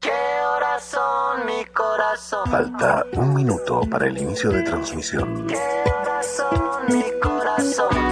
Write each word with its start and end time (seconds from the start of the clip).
¿Qué 0.00 0.10
horas 0.54 0.82
son 0.84 1.46
mi 1.46 1.64
corazón? 1.66 2.50
Falta 2.50 3.04
un 3.12 3.34
minuto 3.34 3.82
para 3.90 4.06
el 4.06 4.18
inicio 4.18 4.50
de 4.50 4.62
transmisión. 4.62 5.46
¿Qué 5.46 5.56
horas 5.56 6.26
son 6.26 6.86
mi 6.88 7.04
corazón? 7.20 8.09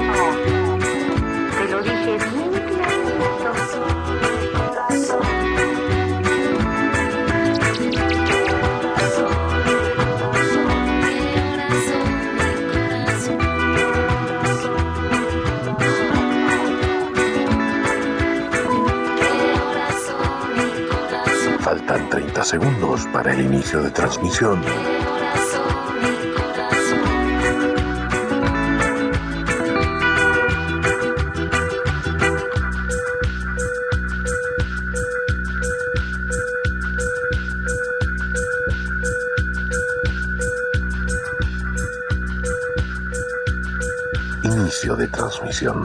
Segundos 22.49 23.07
para 23.13 23.35
el 23.35 23.43
inicio 23.43 23.83
de 23.83 23.91
transmisión. 23.91 24.63
Inicio 44.43 44.97
de 44.97 45.07
transmisión. 45.09 45.85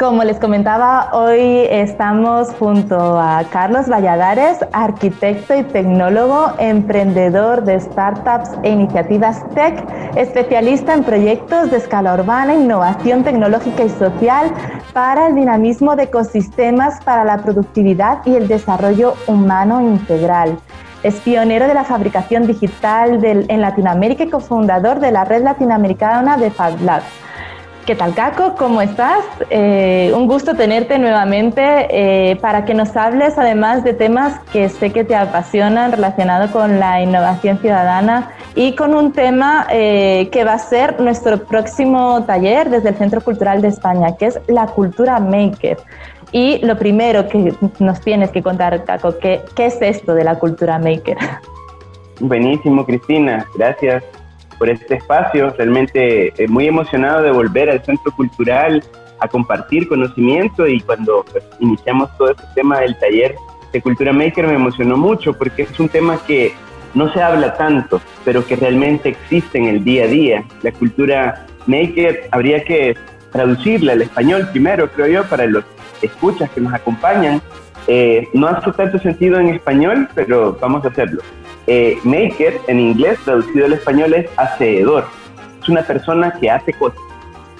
Como 0.00 0.24
les 0.24 0.38
comentaba, 0.38 1.10
hoy 1.12 1.66
estamos 1.68 2.48
junto 2.58 3.20
a 3.20 3.44
Carlos 3.50 3.86
Valladares, 3.86 4.56
arquitecto 4.72 5.54
y 5.54 5.62
tecnólogo, 5.62 6.54
emprendedor 6.58 7.64
de 7.64 7.78
startups 7.78 8.50
e 8.62 8.70
iniciativas 8.70 9.44
tech, 9.54 9.84
especialista 10.16 10.94
en 10.94 11.04
proyectos 11.04 11.70
de 11.70 11.76
escala 11.76 12.14
urbana, 12.14 12.54
innovación 12.54 13.24
tecnológica 13.24 13.84
y 13.84 13.90
social 13.90 14.50
para 14.94 15.26
el 15.26 15.34
dinamismo 15.34 15.94
de 15.96 16.04
ecosistemas 16.04 16.98
para 17.04 17.22
la 17.24 17.36
productividad 17.42 18.24
y 18.24 18.36
el 18.36 18.48
desarrollo 18.48 19.12
humano 19.26 19.82
integral. 19.82 20.58
Es 21.02 21.16
pionero 21.16 21.66
de 21.66 21.74
la 21.74 21.84
fabricación 21.84 22.46
digital 22.46 23.20
del- 23.20 23.44
en 23.50 23.60
Latinoamérica 23.60 24.24
y 24.24 24.30
cofundador 24.30 24.98
de 24.98 25.12
la 25.12 25.26
red 25.26 25.42
latinoamericana 25.42 26.38
de 26.38 26.50
Fab 26.50 26.80
Labs. 26.80 27.04
¿Qué 27.86 27.96
tal, 27.96 28.14
Caco? 28.14 28.54
¿Cómo 28.56 28.82
estás? 28.82 29.24
Eh, 29.48 30.12
un 30.14 30.26
gusto 30.26 30.54
tenerte 30.54 30.98
nuevamente 30.98 31.88
eh, 31.90 32.36
para 32.36 32.64
que 32.64 32.74
nos 32.74 32.94
hables 32.96 33.38
además 33.38 33.82
de 33.84 33.94
temas 33.94 34.38
que 34.52 34.68
sé 34.68 34.90
que 34.92 35.02
te 35.02 35.16
apasionan 35.16 35.90
relacionados 35.90 36.50
con 36.50 36.78
la 36.78 37.02
innovación 37.02 37.58
ciudadana 37.58 38.32
y 38.54 38.76
con 38.76 38.94
un 38.94 39.12
tema 39.12 39.66
eh, 39.70 40.28
que 40.30 40.44
va 40.44 40.54
a 40.54 40.58
ser 40.58 41.00
nuestro 41.00 41.42
próximo 41.44 42.22
taller 42.24 42.68
desde 42.68 42.90
el 42.90 42.96
Centro 42.96 43.22
Cultural 43.22 43.62
de 43.62 43.68
España, 43.68 44.14
que 44.16 44.26
es 44.26 44.40
la 44.46 44.66
cultura 44.66 45.18
maker. 45.18 45.78
Y 46.32 46.64
lo 46.64 46.78
primero 46.78 47.28
que 47.28 47.54
nos 47.78 48.00
tienes 48.02 48.30
que 48.30 48.42
contar, 48.42 48.84
Caco, 48.84 49.18
¿qué, 49.18 49.40
qué 49.56 49.66
es 49.66 49.80
esto 49.80 50.14
de 50.14 50.24
la 50.24 50.38
cultura 50.38 50.78
maker? 50.78 51.16
Buenísimo, 52.20 52.84
Cristina. 52.84 53.46
Gracias 53.56 54.04
por 54.60 54.68
este 54.68 54.96
espacio. 54.96 55.52
Realmente 55.56 56.34
eh, 56.36 56.46
muy 56.46 56.68
emocionado 56.68 57.22
de 57.22 57.32
volver 57.32 57.70
al 57.70 57.82
Centro 57.82 58.12
Cultural 58.12 58.84
a 59.18 59.26
compartir 59.26 59.88
conocimiento 59.88 60.68
y 60.68 60.80
cuando 60.80 61.24
pues, 61.32 61.42
iniciamos 61.60 62.14
todo 62.18 62.30
este 62.30 62.44
tema 62.54 62.80
del 62.80 62.96
taller 62.98 63.34
de 63.72 63.80
Cultura 63.80 64.12
Maker 64.12 64.46
me 64.46 64.54
emocionó 64.54 64.96
mucho 64.98 65.32
porque 65.32 65.62
es 65.62 65.80
un 65.80 65.88
tema 65.88 66.18
que 66.26 66.52
no 66.94 67.10
se 67.12 67.22
habla 67.22 67.54
tanto, 67.54 68.02
pero 68.24 68.44
que 68.44 68.56
realmente 68.56 69.08
existe 69.08 69.58
en 69.58 69.66
el 69.66 69.82
día 69.82 70.04
a 70.04 70.08
día. 70.08 70.44
La 70.62 70.72
cultura 70.72 71.46
maker 71.66 72.28
habría 72.30 72.62
que 72.64 72.96
traducirla 73.32 73.92
al 73.92 74.02
español 74.02 74.48
primero, 74.50 74.90
creo 74.90 75.06
yo, 75.06 75.24
para 75.24 75.46
los 75.46 75.64
escuchas 76.02 76.50
que 76.50 76.60
nos 76.60 76.74
acompañan. 76.74 77.40
Eh, 77.86 78.28
no 78.34 78.48
hace 78.48 78.72
tanto 78.72 78.98
sentido 78.98 79.38
en 79.40 79.48
español, 79.48 80.08
pero 80.14 80.58
vamos 80.60 80.84
a 80.84 80.88
hacerlo. 80.88 81.22
Eh, 81.72 81.96
maker 82.02 82.60
en 82.66 82.80
inglés 82.80 83.16
traducido 83.24 83.66
al 83.66 83.74
español 83.74 84.12
es 84.12 84.28
hacedor. 84.36 85.04
Es 85.62 85.68
una 85.68 85.82
persona 85.82 86.32
que 86.40 86.50
hace 86.50 86.72
cosas. 86.72 86.98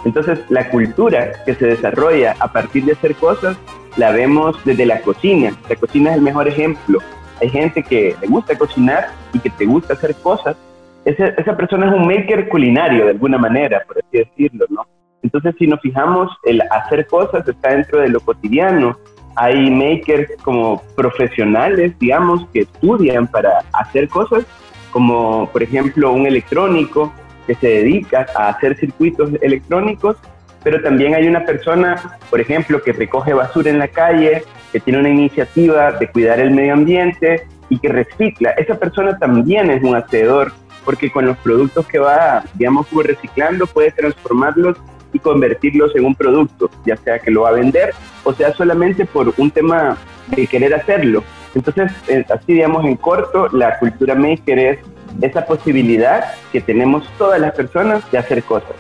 Entonces 0.05 0.41
la 0.49 0.69
cultura 0.69 1.31
que 1.47 1.55
se 1.55 1.67
desarrolla 1.67 2.35
a 2.41 2.53
partir 2.53 2.85
de 2.87 2.95
hacer 2.95 3.15
cosas 3.15 3.57
la 3.97 4.11
vemos 4.11 4.57
desde 4.65 4.85
la 4.85 5.01
cocina. 5.03 5.53
La 5.69 5.77
cocina 5.77 6.11
es 6.11 6.17
el 6.17 6.23
mejor 6.23 6.49
ejemplo. 6.49 6.99
Hay 7.41 7.51
gente 7.51 7.85
que 7.85 8.17
le 8.21 8.27
gusta 8.27 8.59
cocinar 8.59 9.11
y 9.33 9.39
que 9.39 9.51
te 9.51 9.65
gusta 9.65 9.95
hacer 9.95 10.17
cosas. 10.17 10.57
Esa, 11.05 11.27
esa 11.27 11.57
persona 11.57 11.87
es 11.87 11.93
un 11.93 12.09
maker 12.09 12.49
culinario 12.49 13.05
de 13.05 13.13
alguna 13.13 13.39
manera, 13.39 13.85
por 13.87 13.99
así 13.99 14.19
decirlo, 14.19 14.67
¿no? 14.71 14.89
Entonces 15.23 15.55
si 15.57 15.69
nos 15.69 15.81
fijamos, 15.83 16.37
el 16.43 16.61
hacer 16.63 17.07
cosas 17.07 17.47
está 17.47 17.77
dentro 17.77 18.01
de 18.01 18.09
lo 18.09 18.19
cotidiano, 18.19 18.99
hay 19.37 19.71
makers 19.71 20.31
como 20.43 20.83
profesionales, 20.97 21.99
digamos, 21.99 22.47
que 22.53 22.61
estudian 22.61 23.27
para 23.27 23.65
hacer 23.73 24.09
cosas, 24.09 24.45
como 24.91 25.49
por 25.53 25.63
ejemplo 25.63 26.13
un 26.13 26.27
electrónico 26.27 27.13
que 27.47 27.55
se 27.55 27.69
dedica 27.69 28.27
a 28.37 28.49
hacer 28.49 28.77
circuitos 28.77 29.31
electrónicos, 29.41 30.17
pero 30.63 30.83
también 30.83 31.15
hay 31.15 31.27
una 31.27 31.45
persona, 31.45 32.19
por 32.29 32.41
ejemplo, 32.41 32.83
que 32.83 32.93
recoge 32.93 33.33
basura 33.33 33.71
en 33.71 33.79
la 33.79 33.89
calle, 33.89 34.45
que 34.73 34.81
tiene 34.81 35.01
una 35.01 35.09
iniciativa 35.09 35.93
de 35.93 36.09
cuidar 36.09 36.39
el 36.39 36.51
medio 36.51 36.75
ambiente 36.75 37.47
y 37.69 37.79
que 37.79 37.89
recicla. 37.89 38.51
Esa 38.51 38.79
persona 38.79 39.17
también 39.19 39.71
es 39.71 39.83
un 39.83 39.95
hacedor 39.95 40.53
porque 40.85 41.11
con 41.11 41.27
los 41.27 41.37
productos 41.39 41.87
que 41.87 41.99
va, 41.99 42.45
digamos, 42.55 42.87
reciclando, 42.93 43.67
puede 43.67 43.91
transformarlos 43.93 44.77
y 45.13 45.19
convertirlos 45.19 45.95
en 45.97 46.05
un 46.05 46.15
producto, 46.15 46.71
ya 46.85 46.97
sea 46.97 47.19
que 47.19 47.31
lo 47.31 47.43
va 47.43 47.51
a 47.51 47.53
vender 47.53 47.93
o 48.25 48.33
sea 48.33 48.53
solamente 48.53 49.05
por 49.05 49.33
un 49.37 49.51
tema 49.51 49.97
de 50.29 50.47
querer 50.47 50.75
hacerlo. 50.75 51.23
Entonces, 51.55 51.93
eh, 52.09 52.25
así 52.33 52.55
digamos 52.55 52.85
en 52.85 52.97
corto, 52.97 53.49
la 53.49 53.79
cultura 53.79 54.15
maker 54.15 54.59
es 54.59 54.79
esa 55.21 55.45
posibilidad 55.45 56.25
que 56.53 56.61
tenemos 56.61 57.09
todas 57.19 57.41
las 57.41 57.55
personas 57.55 58.09
de 58.11 58.19
hacer 58.19 58.43
cosas. 58.45 58.77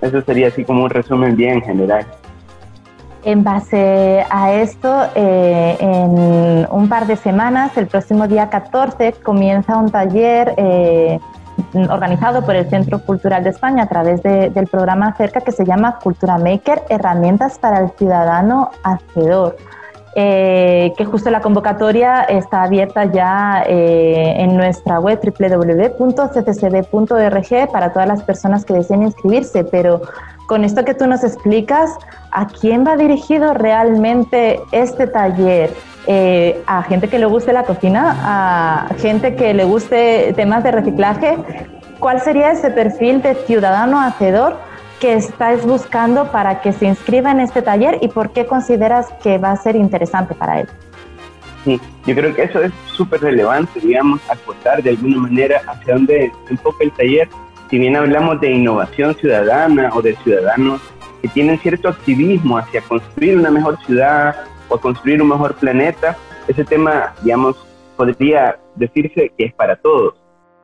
Eso 0.00 0.20
sería 0.22 0.48
así 0.48 0.64
como 0.64 0.84
un 0.84 0.90
resumen 0.90 1.36
bien 1.36 1.62
general. 1.62 2.04
En 3.24 3.44
base 3.44 4.24
a 4.30 4.52
esto, 4.54 5.06
eh, 5.14 5.76
en 5.78 6.66
un 6.68 6.88
par 6.88 7.06
de 7.06 7.14
semanas, 7.14 7.76
el 7.76 7.86
próximo 7.86 8.26
día 8.26 8.50
14, 8.50 9.14
comienza 9.22 9.76
un 9.76 9.92
taller 9.92 10.54
eh, 10.56 11.20
organizado 11.74 12.44
por 12.44 12.56
el 12.56 12.68
Centro 12.68 13.00
Cultural 13.00 13.44
de 13.44 13.50
España 13.50 13.84
a 13.84 13.88
través 13.88 14.22
del 14.22 14.66
programa 14.66 15.14
CERCA 15.16 15.40
que 15.40 15.52
se 15.52 15.64
llama 15.64 15.98
Cultura 16.02 16.38
Maker, 16.38 16.82
herramientas 16.88 17.58
para 17.58 17.80
el 17.80 17.90
ciudadano 17.90 18.70
hacedor. 18.82 19.56
Eh, 20.14 20.92
que 20.98 21.06
justo 21.06 21.30
la 21.30 21.40
convocatoria 21.40 22.24
está 22.24 22.64
abierta 22.64 23.06
ya 23.06 23.64
eh, 23.66 24.34
en 24.42 24.58
nuestra 24.58 25.00
web 25.00 25.18
www.cccb.org 25.24 26.42
para 27.72 27.94
todas 27.94 28.08
las 28.08 28.22
personas 28.22 28.66
que 28.66 28.74
deseen 28.74 29.04
inscribirse, 29.04 29.64
pero 29.64 30.02
con 30.46 30.64
esto 30.64 30.84
que 30.84 30.94
tú 30.94 31.06
nos 31.06 31.24
explicas, 31.24 31.96
¿a 32.30 32.46
quién 32.46 32.86
va 32.86 32.96
dirigido 32.96 33.54
realmente 33.54 34.60
este 34.72 35.06
taller? 35.06 35.70
Eh, 36.06 36.62
¿A 36.66 36.82
gente 36.82 37.08
que 37.08 37.18
le 37.18 37.26
guste 37.26 37.52
la 37.52 37.64
cocina? 37.64 38.16
¿A 38.22 38.94
gente 38.98 39.36
que 39.36 39.54
le 39.54 39.64
guste 39.64 40.32
temas 40.34 40.64
de 40.64 40.72
reciclaje? 40.72 41.36
¿Cuál 42.00 42.20
sería 42.20 42.50
ese 42.50 42.70
perfil 42.70 43.22
de 43.22 43.34
ciudadano 43.34 44.00
hacedor? 44.00 44.72
que 45.02 45.14
estáis 45.14 45.66
buscando 45.66 46.30
para 46.30 46.60
que 46.60 46.72
se 46.72 46.86
inscriba 46.86 47.32
en 47.32 47.40
este 47.40 47.60
taller 47.60 47.98
y 48.02 48.06
por 48.06 48.30
qué 48.30 48.46
consideras 48.46 49.08
que 49.20 49.36
va 49.36 49.50
a 49.50 49.56
ser 49.56 49.74
interesante 49.74 50.32
para 50.32 50.60
él? 50.60 50.68
Sí, 51.64 51.80
yo 52.06 52.14
creo 52.14 52.32
que 52.32 52.44
eso 52.44 52.62
es 52.62 52.72
súper 52.96 53.20
relevante, 53.20 53.80
digamos, 53.80 54.20
acotar 54.30 54.80
de 54.80 54.90
alguna 54.90 55.16
manera 55.16 55.60
hacia 55.66 55.94
dónde 55.94 56.30
enfoca 56.48 56.84
el 56.84 56.92
taller. 56.92 57.28
Si 57.72 57.78
bien 57.78 57.96
hablamos 57.96 58.38
de 58.38 58.50
innovación 58.50 59.14
ciudadana 59.14 59.88
o 59.94 60.02
de 60.02 60.14
ciudadanos 60.16 60.82
que 61.22 61.28
tienen 61.28 61.58
cierto 61.58 61.88
activismo 61.88 62.58
hacia 62.58 62.82
construir 62.82 63.38
una 63.38 63.50
mejor 63.50 63.82
ciudad 63.86 64.44
o 64.68 64.76
construir 64.76 65.22
un 65.22 65.30
mejor 65.30 65.54
planeta, 65.54 66.14
ese 66.48 66.66
tema, 66.66 67.14
digamos, 67.22 67.56
podría 67.96 68.58
decirse 68.76 69.32
que 69.38 69.46
es 69.46 69.54
para 69.54 69.76
todos, 69.76 70.16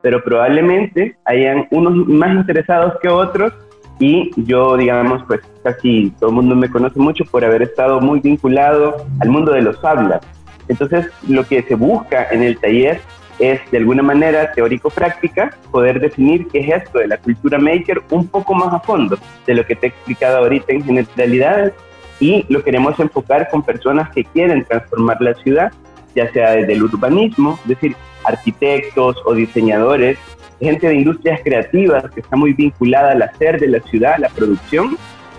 pero 0.03 0.23
probablemente 0.23 1.17
hayan 1.25 1.67
unos 1.71 2.07
más 2.09 2.31
interesados 2.35 2.93
que 3.01 3.09
otros 3.09 3.55
y 3.99 4.31
yo, 4.45 4.77
digamos, 4.77 5.23
pues 5.27 5.41
casi 5.65 6.11
todo 6.21 6.29
el 6.29 6.37
mundo 6.37 6.57
me 6.57 6.69
conoce 6.69 7.01
mucho 7.01 7.25
por 7.25 7.43
haber 7.43 7.63
estado 7.63 8.03
muy 8.03 8.21
vinculado 8.21 8.97
al 9.21 9.31
mundo 9.31 9.53
de 9.53 9.63
los 9.63 9.83
hablas. 9.83 10.21
Entonces, 10.69 11.07
lo 11.27 11.43
que 11.45 11.63
se 11.63 11.75
busca 11.75 12.29
en 12.31 12.43
el 12.43 12.59
taller 12.59 13.01
es, 13.39 13.61
de 13.71 13.79
alguna 13.79 14.03
manera, 14.03 14.53
teórico-práctica, 14.53 15.57
poder 15.71 16.01
definir 16.01 16.49
qué 16.49 16.61
es 16.61 16.83
esto 16.83 16.99
de 16.99 17.09
la 17.09 17.17
cultura 17.19 17.59
maker 17.59 18.03
un 18.11 18.27
poco 18.27 18.55
más 18.55 18.73
a 18.73 18.81
fondo 18.81 19.19
de 19.47 19.55
lo 19.55 19.65
que 19.65 19.77
te 19.77 19.87
he 19.87 19.89
explicado 19.91 20.39
ahorita 20.39 20.73
en 20.73 20.85
generalidades 20.85 21.73
y 22.21 22.45
lo 22.49 22.63
queremos 22.65 22.99
enfocar 22.99 23.49
con 23.49 23.63
personas 23.63 24.11
que 24.11 24.25
quieren 24.25 24.65
transformar 24.65 25.21
la 25.21 25.35
ciudad, 25.35 25.73
ya 26.15 26.31
sea 26.33 26.53
desde 26.53 26.73
el 26.73 26.83
urbanismo, 26.83 27.59
es 27.63 27.69
decir, 27.69 27.95
arquitectos 28.25 29.17
o 29.25 29.35
diseñadores 29.35 30.19
gente 30.61 30.89
de 30.89 30.95
industrias 30.95 31.41
creativas 31.43 32.05
que 32.11 32.21
está 32.21 32.37
muy 32.37 32.53
vinculada 32.53 33.13
al 33.13 33.23
hacer 33.23 33.61
de 33.61 33.69
la 33.69 33.81
ciudad, 33.81 34.15
a 34.15 34.19
la 34.19 34.29
producción, 34.29 34.97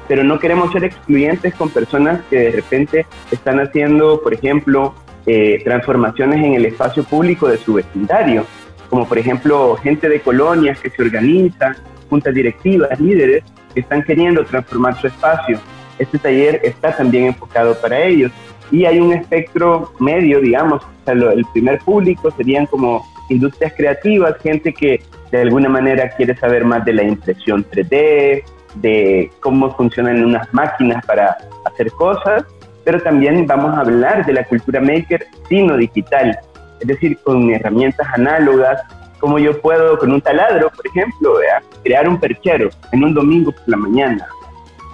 pero 0.07 0.23
no 0.23 0.39
queremos 0.39 0.71
ser 0.71 0.83
excluyentes 0.83 1.53
con 1.55 1.69
personas 1.69 2.21
que 2.29 2.37
de 2.37 2.51
repente 2.51 3.05
están 3.31 3.59
haciendo, 3.59 4.21
por 4.21 4.33
ejemplo, 4.33 4.95
eh, 5.31 5.61
transformaciones 5.63 6.43
en 6.43 6.55
el 6.55 6.65
espacio 6.65 7.03
público 7.03 7.47
de 7.47 7.59
su 7.59 7.75
vecindario, 7.75 8.47
como 8.89 9.07
por 9.07 9.19
ejemplo 9.19 9.75
gente 9.75 10.09
de 10.09 10.21
colonias 10.21 10.79
que 10.79 10.89
se 10.89 11.03
organizan, 11.03 11.75
juntas 12.09 12.33
directivas, 12.33 12.99
líderes 12.99 13.43
que 13.71 13.81
están 13.81 14.01
queriendo 14.01 14.43
transformar 14.43 14.99
su 14.99 15.05
espacio. 15.05 15.59
Este 15.99 16.17
taller 16.17 16.61
está 16.63 16.97
también 16.97 17.25
enfocado 17.25 17.75
para 17.79 17.99
ellos 17.99 18.31
y 18.71 18.85
hay 18.85 18.99
un 18.99 19.13
espectro 19.13 19.93
medio, 19.99 20.41
digamos, 20.41 20.81
el 21.05 21.45
primer 21.53 21.77
público 21.77 22.31
serían 22.31 22.65
como 22.65 23.05
industrias 23.29 23.73
creativas, 23.77 24.35
gente 24.41 24.73
que 24.73 25.03
de 25.31 25.41
alguna 25.41 25.69
manera 25.69 26.09
quiere 26.09 26.35
saber 26.37 26.65
más 26.65 26.83
de 26.85 26.93
la 26.93 27.03
impresión 27.03 27.63
3D, 27.69 28.43
de 28.73 29.31
cómo 29.41 29.75
funcionan 29.75 30.25
unas 30.25 30.51
máquinas 30.55 31.05
para 31.05 31.37
hacer 31.71 31.91
cosas, 31.91 32.45
pero 32.89 33.03
también 33.03 33.45
vamos 33.45 33.77
a 33.77 33.81
hablar 33.81 34.25
de 34.25 34.33
la 34.33 34.43
cultura 34.45 34.81
maker 34.81 35.27
sino 35.47 35.77
digital, 35.77 36.39
es 36.79 36.87
decir, 36.87 37.19
con 37.19 37.47
herramientas 37.51 38.07
análogas, 38.15 38.81
como 39.19 39.37
yo 39.37 39.61
puedo 39.61 39.99
con 39.99 40.11
un 40.11 40.19
taladro, 40.19 40.71
por 40.71 40.87
ejemplo, 40.87 41.35
crear 41.83 42.09
un 42.09 42.19
perchero 42.19 42.71
en 42.91 43.03
un 43.03 43.13
domingo 43.13 43.51
por 43.51 43.61
la 43.67 43.77
mañana. 43.77 44.27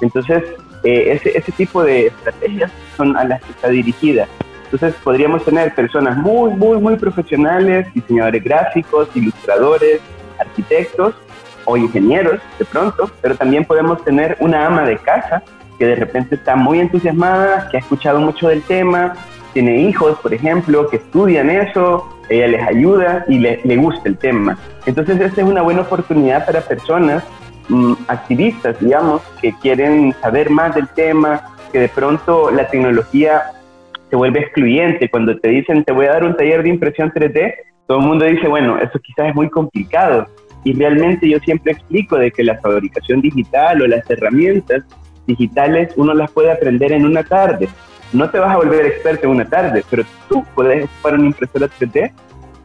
Entonces, 0.02 0.44
eh, 0.84 1.14
ese, 1.14 1.38
ese 1.38 1.54
tipo 1.54 1.84
de 1.84 2.08
estrategias 2.08 2.70
son 2.98 3.16
a 3.16 3.24
las 3.24 3.42
que 3.42 3.52
está 3.52 3.70
dirigida. 3.70 4.28
Entonces 4.66 4.94
podríamos 5.02 5.46
tener 5.46 5.74
personas 5.74 6.18
muy, 6.18 6.52
muy, 6.52 6.78
muy 6.82 6.98
profesionales, 6.98 7.88
diseñadores 7.94 8.44
gráficos, 8.44 9.08
ilustradores, 9.16 10.02
arquitectos 10.38 11.16
o 11.64 11.78
ingenieros 11.78 12.42
de 12.60 12.66
pronto, 12.66 13.10
pero 13.22 13.36
también 13.38 13.64
podemos 13.64 14.04
tener 14.04 14.36
una 14.42 14.66
ama 14.66 14.84
de 14.84 14.98
casa 14.98 15.42
que 15.78 15.86
de 15.86 15.96
repente 15.96 16.36
está 16.36 16.56
muy 16.56 16.80
entusiasmada, 16.80 17.70
que 17.70 17.78
ha 17.78 17.80
escuchado 17.80 18.20
mucho 18.20 18.48
del 18.48 18.62
tema, 18.64 19.14
tiene 19.54 19.78
hijos, 19.82 20.20
por 20.20 20.34
ejemplo, 20.34 20.90
que 20.90 20.98
estudian 20.98 21.50
eso, 21.50 22.10
ella 22.30 22.48
les 22.48 22.68
ayuda 22.68 23.26
y 23.28 23.40
le, 23.40 23.62
le 23.64 23.78
gusta 23.78 24.10
el 24.10 24.18
tema. 24.18 24.58
Entonces 24.86 25.20
esta 25.20 25.42
es 25.42 25.48
una 25.48 25.62
buena 25.62 25.82
oportunidad 25.82 26.46
para 26.46 26.62
personas 26.62 27.24
mm, 27.70 27.94
activistas, 28.08 28.80
digamos, 28.80 29.22
que 29.42 29.54
quieren 29.62 30.14
saber 30.22 30.50
más 30.50 30.76
del 30.76 30.88
tema, 30.90 31.56
que 31.72 31.80
de 31.80 31.90
pronto 31.90 32.52
la 32.52 32.68
tecnología 32.68 33.44
se 34.10 34.16
vuelve 34.16 34.42
excluyente. 34.42 35.10
Cuando 35.10 35.38
te 35.38 35.50
dicen, 35.50 35.84
te 35.84 35.92
voy 35.92 36.06
a 36.06 36.14
dar 36.14 36.24
un 36.24 36.36
taller 36.36 36.64
de 36.64 36.70
impresión 36.70 37.12
3D, 37.12 37.54
todo 37.88 38.00
el 38.00 38.06
mundo 38.06 38.26
dice, 38.26 38.48
bueno, 38.48 38.78
eso 38.80 39.00
quizás 39.00 39.30
es 39.30 39.36
muy 39.36 39.50
complicado. 39.50 40.28
Y 40.64 40.74
realmente 40.74 41.30
yo 41.30 41.38
siempre 41.40 41.74
explico 41.74 42.18
de 42.18 42.32
que 42.32 42.44
la 42.44 42.60
fabricación 42.60 43.22
digital 43.22 43.82
o 43.82 43.88
las 43.88 44.10
herramientas 44.10 44.84
digitales 45.26 45.94
uno 45.96 46.14
las 46.14 46.32
puede 46.32 46.52
aprender 46.52 46.92
en 46.92 47.06
una 47.06 47.24
tarde. 47.24 47.70
No 48.14 48.30
te 48.30 48.40
vas 48.40 48.54
a 48.54 48.58
volver 48.58 48.86
experto 48.86 49.26
en 49.26 49.32
una 49.32 49.46
tarde, 49.46 49.84
pero 49.90 50.04
tú 50.30 50.46
puedes 50.56 50.86
ocupar 50.86 51.16
una 51.16 51.26
impresora 51.26 51.68
3D 51.68 52.12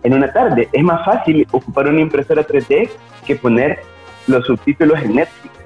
en 0.02 0.14
una 0.14 0.32
tarde. 0.32 0.68
Es 0.72 0.82
más 0.82 1.04
fácil 1.04 1.46
ocupar 1.50 1.88
una 1.88 2.00
impresora 2.00 2.46
3D 2.46 2.90
que 3.26 3.36
poner 3.36 3.80
los 4.26 4.46
subtítulos 4.46 5.00
en 5.02 5.16
Netflix. 5.16 5.59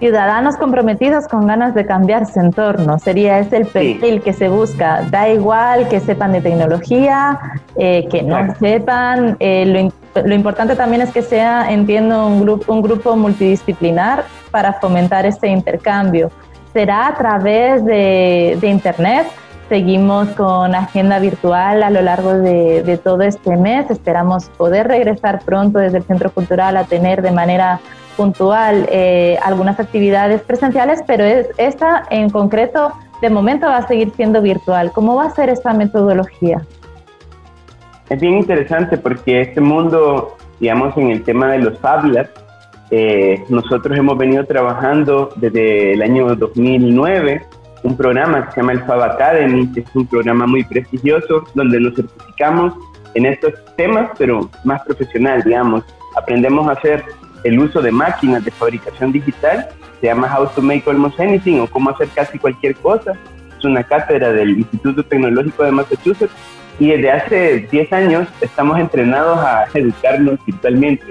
Ciudadanos 0.00 0.56
comprometidos 0.56 1.28
con 1.28 1.46
ganas 1.46 1.74
de 1.74 1.84
cambiar 1.84 2.24
su 2.24 2.40
entorno, 2.40 2.98
sería 2.98 3.38
ese 3.38 3.58
el 3.58 3.66
perfil 3.66 4.22
que 4.22 4.32
se 4.32 4.48
busca. 4.48 5.02
Da 5.10 5.28
igual 5.28 5.88
que 5.90 6.00
sepan 6.00 6.32
de 6.32 6.40
tecnología, 6.40 7.38
eh, 7.76 8.08
que 8.10 8.22
no 8.22 8.54
sepan. 8.54 9.36
Eh, 9.40 9.90
lo, 10.24 10.34
importante 10.34 10.74
también 10.74 11.02
es 11.02 11.12
que 11.12 11.20
sea, 11.20 11.70
entiendo, 11.70 12.26
un 12.26 12.40
grupo, 12.40 12.72
un 12.72 12.80
grupo 12.80 13.14
multidisciplinar 13.14 14.24
para 14.50 14.72
fomentar 14.72 15.26
este 15.26 15.48
intercambio. 15.48 16.30
Será 16.72 17.08
a 17.08 17.14
través 17.14 17.84
de, 17.84 18.58
Internet. 18.62 19.26
Seguimos 19.68 20.28
con 20.28 20.74
agenda 20.74 21.18
virtual 21.18 21.82
a 21.82 21.90
lo 21.90 22.00
largo 22.00 22.32
de, 22.32 22.82
de 22.82 22.96
todo 22.96 23.20
este 23.20 23.54
mes. 23.58 23.90
Esperamos 23.90 24.48
poder 24.56 24.88
regresar 24.88 25.42
pronto 25.44 25.78
desde 25.78 25.98
el 25.98 26.04
Centro 26.04 26.30
Cultural 26.30 26.78
a 26.78 26.84
tener 26.84 27.20
de 27.20 27.32
manera 27.32 27.80
puntual 28.20 28.86
eh, 28.92 29.38
algunas 29.42 29.80
actividades 29.80 30.42
presenciales, 30.42 31.02
pero 31.06 31.24
es, 31.24 31.48
esta 31.56 32.02
en 32.10 32.28
concreto 32.28 32.92
de 33.22 33.30
momento 33.30 33.66
va 33.66 33.78
a 33.78 33.88
seguir 33.88 34.12
siendo 34.14 34.42
virtual. 34.42 34.92
¿Cómo 34.92 35.16
va 35.16 35.24
a 35.24 35.30
ser 35.30 35.48
esta 35.48 35.72
metodología? 35.72 36.60
Es 38.10 38.20
bien 38.20 38.34
interesante 38.34 38.98
porque 38.98 39.40
este 39.40 39.62
mundo, 39.62 40.36
digamos, 40.58 40.94
en 40.98 41.12
el 41.12 41.22
tema 41.22 41.50
de 41.52 41.60
los 41.60 41.82
hablas, 41.82 42.28
eh, 42.90 43.42
nosotros 43.48 43.96
hemos 43.96 44.18
venido 44.18 44.44
trabajando 44.44 45.30
desde 45.36 45.94
el 45.94 46.02
año 46.02 46.34
2009 46.34 47.42
un 47.84 47.96
programa 47.96 48.44
que 48.44 48.52
se 48.52 48.60
llama 48.60 48.72
el 48.72 48.82
Fab 48.84 49.00
Academy, 49.02 49.66
que 49.72 49.80
es 49.80 49.96
un 49.96 50.06
programa 50.06 50.46
muy 50.46 50.62
prestigioso 50.64 51.44
donde 51.54 51.80
nos 51.80 51.94
certificamos 51.94 52.74
en 53.14 53.24
estos 53.24 53.54
temas, 53.78 54.10
pero 54.18 54.50
más 54.64 54.82
profesional, 54.82 55.42
digamos. 55.42 55.84
Aprendemos 56.16 56.68
a 56.68 56.72
hacer 56.72 57.02
el 57.44 57.58
uso 57.58 57.80
de 57.80 57.90
máquinas 57.90 58.44
de 58.44 58.50
fabricación 58.50 59.12
digital, 59.12 59.68
se 60.00 60.06
llama 60.06 60.34
How 60.34 60.48
to 60.54 60.62
Make 60.62 60.84
Almost 60.86 61.20
Anything 61.20 61.60
o 61.60 61.66
cómo 61.66 61.90
hacer 61.90 62.08
casi 62.08 62.38
cualquier 62.38 62.74
cosa. 62.76 63.12
Es 63.58 63.64
una 63.64 63.82
cátedra 63.82 64.32
del 64.32 64.58
Instituto 64.58 65.02
Tecnológico 65.04 65.64
de 65.64 65.72
Massachusetts 65.72 66.32
y 66.78 66.88
desde 66.88 67.10
hace 67.10 67.68
10 67.70 67.92
años 67.92 68.28
estamos 68.40 68.78
entrenados 68.78 69.38
a 69.38 69.66
educarnos 69.74 70.38
virtualmente. 70.46 71.04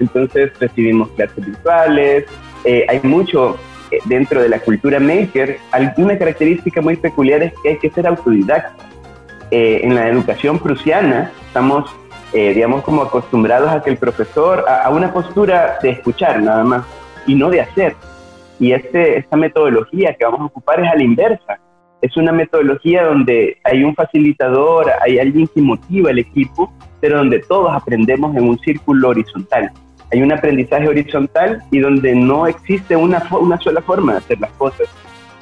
Entonces 0.00 0.52
recibimos 0.58 1.08
clases 1.12 1.44
virtuales, 1.44 2.26
eh, 2.64 2.84
hay 2.88 3.00
mucho 3.02 3.56
eh, 3.90 3.98
dentro 4.04 4.42
de 4.42 4.48
la 4.48 4.58
cultura 4.58 5.00
maker. 5.00 5.58
Alguna 5.70 6.18
característica 6.18 6.80
muy 6.80 6.96
peculiar 6.96 7.42
es 7.42 7.52
que 7.62 7.70
hay 7.70 7.78
que 7.78 7.90
ser 7.90 8.06
autodidacta. 8.06 8.84
Eh, 9.50 9.80
en 9.82 9.94
la 9.94 10.08
educación 10.08 10.58
prusiana 10.58 11.30
estamos, 11.46 11.88
digamos, 12.40 12.82
como 12.82 13.02
acostumbrados 13.02 13.70
a 13.70 13.82
que 13.82 13.90
el 13.90 13.96
profesor, 13.96 14.64
a, 14.68 14.82
a, 14.82 14.90
una 14.90 15.12
postura 15.12 15.78
de 15.82 15.90
escuchar 15.90 16.42
nada 16.42 16.64
más 16.64 16.84
y 17.26 17.34
no 17.34 17.50
de 17.50 17.60
hacer. 17.60 17.94
Y 18.58 18.72
este, 18.72 19.18
esta 19.18 19.36
metodología 19.36 20.14
que 20.14 20.24
vamos 20.24 20.40
a 20.40 20.44
ocupar 20.44 20.80
es 20.80 20.90
a 20.90 20.96
la 20.96 21.02
inversa. 21.02 21.58
Es 22.00 22.16
una 22.16 22.32
metodología 22.32 23.04
donde 23.04 23.58
hay 23.64 23.82
un 23.82 23.94
facilitador, 23.94 24.90
hay 25.00 25.18
alguien 25.18 25.48
que 25.48 25.62
motiva 25.62 26.10
el 26.10 26.18
equipo, 26.18 26.72
pero 27.00 27.18
donde 27.18 27.40
todos 27.40 27.72
aprendemos 27.72 28.36
en 28.36 28.48
un 28.48 28.58
círculo 28.58 29.08
horizontal 29.08 29.72
hay 30.14 30.22
un 30.22 30.32
aprendizaje 30.32 30.88
horizontal 30.88 31.62
y 31.72 31.80
donde 31.80 32.14
no 32.14 32.46
existe 32.46 32.94
una, 32.94 33.22
una 33.32 33.58
sola 33.58 33.82
forma 33.82 34.12
de 34.12 34.18
hacer 34.18 34.40
las 34.40 34.52
cosas. 34.52 34.88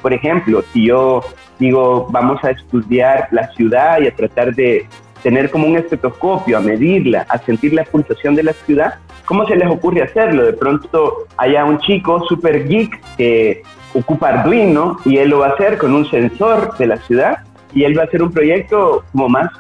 Por 0.01 0.13
ejemplo, 0.15 0.63
si 0.73 0.87
yo 0.87 1.21
digo, 1.59 2.07
vamos 2.11 2.43
a 2.43 2.51
estudiar 2.51 3.29
la 3.31 3.49
ciudad 3.53 4.01
y 4.01 4.07
a 4.07 4.15
tratar 4.15 4.55
de 4.55 4.87
tener 5.23 5.51
como 5.51 5.67
un 5.67 5.77
estetoscopio, 5.77 6.59
a 6.59 6.61
medirla, 6.61 7.27
a 7.29 7.39
sentir 7.39 7.73
la 7.75 7.85
pulsación 7.85 8.35
de 8.35 8.43
la 8.43 8.53
ciudad, 8.53 8.95
¿cómo 9.25 9.47
se 9.47 9.57
les 9.57 9.69
ocurre 9.69 10.03
hacerlo? 10.03 10.45
De 10.45 10.53
pronto 10.53 11.27
haya 11.37 11.65
un 11.65 11.79
chico 11.79 12.25
super 12.29 12.69
geek 12.69 13.01
que 13.17 13.63
ocupa 13.95 14.29
Arduino 14.29 14.99
y 15.05 15.19
él 15.19 15.31
lo 15.31 15.41
va 15.41 15.49
a 15.49 15.51
hacer 15.51 15.79
con 15.79 15.95
un 15.95 16.09
sensor 16.11 16.77
de 16.79 16.87
la 16.87 16.97
ciudad 16.99 17.39
y 17.75 17.85
él 17.85 17.97
va 17.97 18.03
a 18.03 18.07
hacer 18.07 18.23
un 18.23 18.33
proyecto 18.33 19.05
como 19.13 19.29
más 19.29 19.51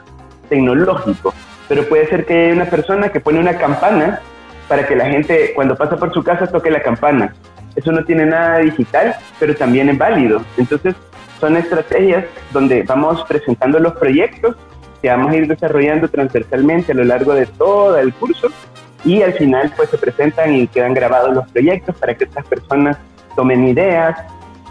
tecnológico. 0.48 1.32
Pero 1.68 1.88
puede 1.88 2.06
ser 2.08 2.26
que 2.26 2.34
haya 2.34 2.54
una 2.54 2.66
persona 2.66 3.08
que 3.10 3.20
pone 3.20 3.38
una 3.38 3.56
campana 3.56 4.20
para 4.68 4.86
que 4.86 4.96
la 4.96 5.06
gente 5.06 5.52
cuando 5.54 5.76
pasa 5.76 5.96
por 5.96 6.12
su 6.12 6.22
casa 6.22 6.46
toque 6.46 6.70
la 6.70 6.82
campana. 6.82 7.34
Eso 7.74 7.92
no 7.92 8.04
tiene 8.04 8.26
nada 8.26 8.58
digital, 8.58 9.14
pero 9.38 9.54
también 9.54 9.88
es 9.88 9.96
válido. 9.96 10.42
Entonces, 10.58 10.94
son 11.40 11.56
estrategias 11.56 12.24
donde 12.52 12.82
vamos 12.82 13.24
presentando 13.26 13.78
los 13.78 13.94
proyectos 13.94 14.56
que 15.02 15.08
vamos 15.08 15.32
a 15.32 15.36
ir 15.36 15.48
desarrollando 15.48 16.08
transversalmente 16.08 16.92
a 16.92 16.94
lo 16.94 17.04
largo 17.04 17.34
de 17.34 17.46
todo 17.46 17.98
el 17.98 18.14
curso 18.14 18.48
y 19.04 19.20
al 19.22 19.32
final 19.32 19.72
pues 19.76 19.90
se 19.90 19.98
presentan 19.98 20.54
y 20.54 20.68
quedan 20.68 20.94
grabados 20.94 21.34
los 21.34 21.50
proyectos 21.50 21.96
para 21.96 22.14
que 22.14 22.24
estas 22.24 22.46
personas 22.46 22.96
tomen 23.34 23.66
ideas. 23.66 24.16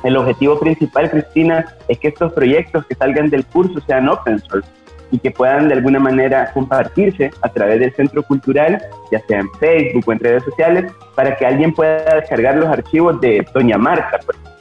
El 0.03 0.17
objetivo 0.17 0.57
principal, 0.59 1.11
Cristina, 1.11 1.65
es 1.88 2.00
que 2.00 2.07
estos 2.07 2.31
proyectos 2.33 2.85
que 2.88 2.95
salgan 2.95 3.29
del 3.29 3.45
curso 3.45 3.81
sean 3.81 4.07
open 4.07 4.39
source 4.39 4.69
y 5.11 5.19
que 5.19 5.29
puedan 5.29 5.67
de 5.67 5.75
alguna 5.75 6.00
manera 6.00 6.51
compartirse 6.53 7.31
a 7.41 7.50
través 7.50 7.81
del 7.81 7.93
centro 7.93 8.23
cultural, 8.23 8.81
ya 9.11 9.19
sea 9.27 9.39
en 9.41 9.51
Facebook 9.59 10.05
o 10.07 10.13
en 10.13 10.19
redes 10.19 10.43
sociales, 10.43 10.91
para 11.15 11.35
que 11.35 11.45
alguien 11.45 11.73
pueda 11.73 12.15
descargar 12.15 12.55
los 12.55 12.69
archivos 12.69 13.19
de 13.19 13.45
Doña 13.53 13.77
Marta, 13.77 14.19
por 14.25 14.35
ejemplo, 14.35 14.61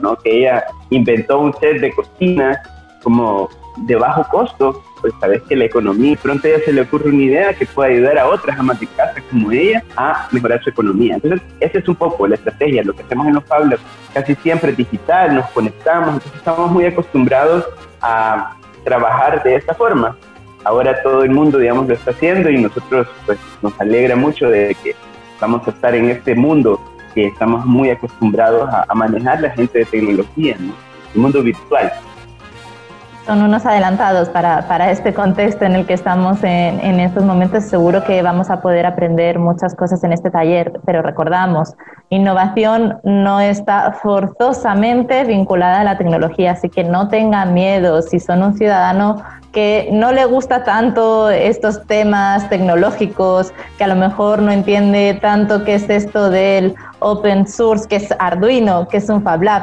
¿no? 0.00 0.16
que 0.16 0.40
ella 0.40 0.64
inventó 0.90 1.38
un 1.38 1.52
set 1.54 1.80
de 1.80 1.92
cocina 1.92 2.62
como 3.02 3.48
de 3.86 3.96
bajo 3.96 4.24
costo 4.30 4.82
pues 5.02 5.12
sabes 5.20 5.42
que 5.42 5.56
la 5.56 5.64
economía, 5.64 6.16
pronto 6.22 6.46
a 6.46 6.50
ella 6.50 6.64
se 6.64 6.72
le 6.72 6.82
ocurre 6.82 7.10
una 7.10 7.22
idea 7.22 7.54
que 7.54 7.66
puede 7.66 7.94
ayudar 7.94 8.18
a 8.18 8.28
otras 8.28 8.58
amas 8.58 8.78
de 8.78 8.86
casa 8.86 9.20
como 9.28 9.50
ella 9.50 9.82
a 9.96 10.28
mejorar 10.30 10.62
su 10.62 10.70
economía. 10.70 11.16
Entonces, 11.16 11.42
esa 11.58 11.78
es 11.80 11.88
un 11.88 11.96
poco 11.96 12.26
la 12.26 12.36
estrategia, 12.36 12.84
lo 12.84 12.94
que 12.94 13.02
hacemos 13.02 13.26
en 13.26 13.34
los 13.34 13.44
Fabulous, 13.44 13.80
casi 14.14 14.36
siempre 14.36 14.70
es 14.70 14.76
digital, 14.76 15.34
nos 15.34 15.50
conectamos, 15.50 16.14
entonces 16.14 16.34
estamos 16.36 16.70
muy 16.70 16.84
acostumbrados 16.86 17.66
a 18.00 18.56
trabajar 18.84 19.42
de 19.42 19.56
esta 19.56 19.74
forma. 19.74 20.16
Ahora 20.64 21.02
todo 21.02 21.24
el 21.24 21.30
mundo, 21.30 21.58
digamos, 21.58 21.88
lo 21.88 21.94
está 21.94 22.12
haciendo 22.12 22.48
y 22.48 22.62
nosotros, 22.62 23.08
pues, 23.26 23.38
nos 23.60 23.78
alegra 23.80 24.14
mucho 24.14 24.48
de 24.48 24.76
que 24.84 24.94
vamos 25.40 25.66
a 25.66 25.70
estar 25.70 25.96
en 25.96 26.10
este 26.10 26.36
mundo 26.36 26.80
que 27.14 27.26
estamos 27.28 27.64
muy 27.64 27.90
acostumbrados 27.90 28.68
a, 28.68 28.84
a 28.88 28.94
manejar 28.94 29.40
la 29.40 29.50
gente 29.50 29.80
de 29.80 29.84
tecnología, 29.84 30.56
¿no? 30.58 30.72
el 31.14 31.20
mundo 31.20 31.42
virtual 31.42 31.92
son 33.26 33.42
unos 33.42 33.64
adelantados 33.66 34.28
para, 34.28 34.66
para, 34.66 34.90
este 34.90 35.14
contexto 35.14 35.64
en 35.64 35.76
el 35.76 35.86
que 35.86 35.94
estamos 35.94 36.42
en, 36.42 36.80
en, 36.80 36.98
estos 36.98 37.24
momentos. 37.24 37.64
Seguro 37.64 38.02
que 38.04 38.20
vamos 38.22 38.50
a 38.50 38.60
poder 38.60 38.84
aprender 38.84 39.38
muchas 39.38 39.74
cosas 39.76 40.02
en 40.02 40.12
este 40.12 40.30
taller, 40.30 40.72
pero 40.84 41.02
recordamos, 41.02 41.74
innovación 42.10 42.98
no 43.04 43.40
está 43.40 43.92
forzosamente 43.92 45.24
vinculada 45.24 45.80
a 45.80 45.84
la 45.84 45.98
tecnología, 45.98 46.52
así 46.52 46.68
que 46.68 46.82
no 46.82 47.08
tengan 47.08 47.54
miedo 47.54 48.02
si 48.02 48.18
son 48.18 48.42
un 48.42 48.54
ciudadano 48.54 49.22
que 49.52 49.88
no 49.92 50.12
le 50.12 50.24
gusta 50.24 50.64
tanto 50.64 51.30
estos 51.30 51.86
temas 51.86 52.48
tecnológicos, 52.48 53.52
que 53.76 53.84
a 53.84 53.86
lo 53.86 53.96
mejor 53.96 54.40
no 54.40 54.50
entiende 54.50 55.18
tanto 55.20 55.64
qué 55.64 55.74
es 55.74 55.88
esto 55.90 56.30
del 56.30 56.74
open 57.00 57.46
source, 57.46 57.86
que 57.86 57.96
es 57.96 58.08
Arduino, 58.18 58.88
que 58.88 58.96
es 58.96 59.08
un 59.08 59.22
Fab 59.22 59.42
Lab. 59.42 59.62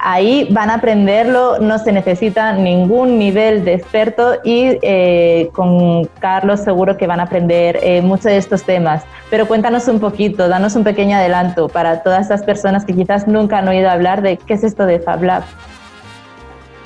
Ahí 0.00 0.48
van 0.50 0.68
a 0.68 0.74
aprenderlo, 0.74 1.58
no 1.58 1.78
se 1.78 1.92
necesita 1.92 2.52
ningún 2.52 3.18
nivel 3.18 3.64
de 3.64 3.74
experto 3.74 4.34
y 4.44 4.78
eh, 4.82 5.48
con 5.52 6.04
Carlos 6.18 6.60
seguro 6.60 6.96
que 6.96 7.06
van 7.06 7.20
a 7.20 7.24
aprender 7.24 7.78
eh, 7.82 8.02
muchos 8.02 8.24
de 8.24 8.36
estos 8.36 8.64
temas. 8.64 9.04
Pero 9.30 9.46
cuéntanos 9.46 9.88
un 9.88 9.98
poquito, 9.98 10.48
danos 10.48 10.76
un 10.76 10.84
pequeño 10.84 11.16
adelanto 11.16 11.68
para 11.68 12.02
todas 12.02 12.22
estas 12.22 12.42
personas 12.42 12.84
que 12.84 12.94
quizás 12.94 13.26
nunca 13.26 13.58
han 13.58 13.68
oído 13.68 13.88
hablar 13.88 14.20
de 14.20 14.36
qué 14.36 14.54
es 14.54 14.64
esto 14.64 14.84
de 14.84 15.00
Fab 15.00 15.22
Lab. 15.22 15.44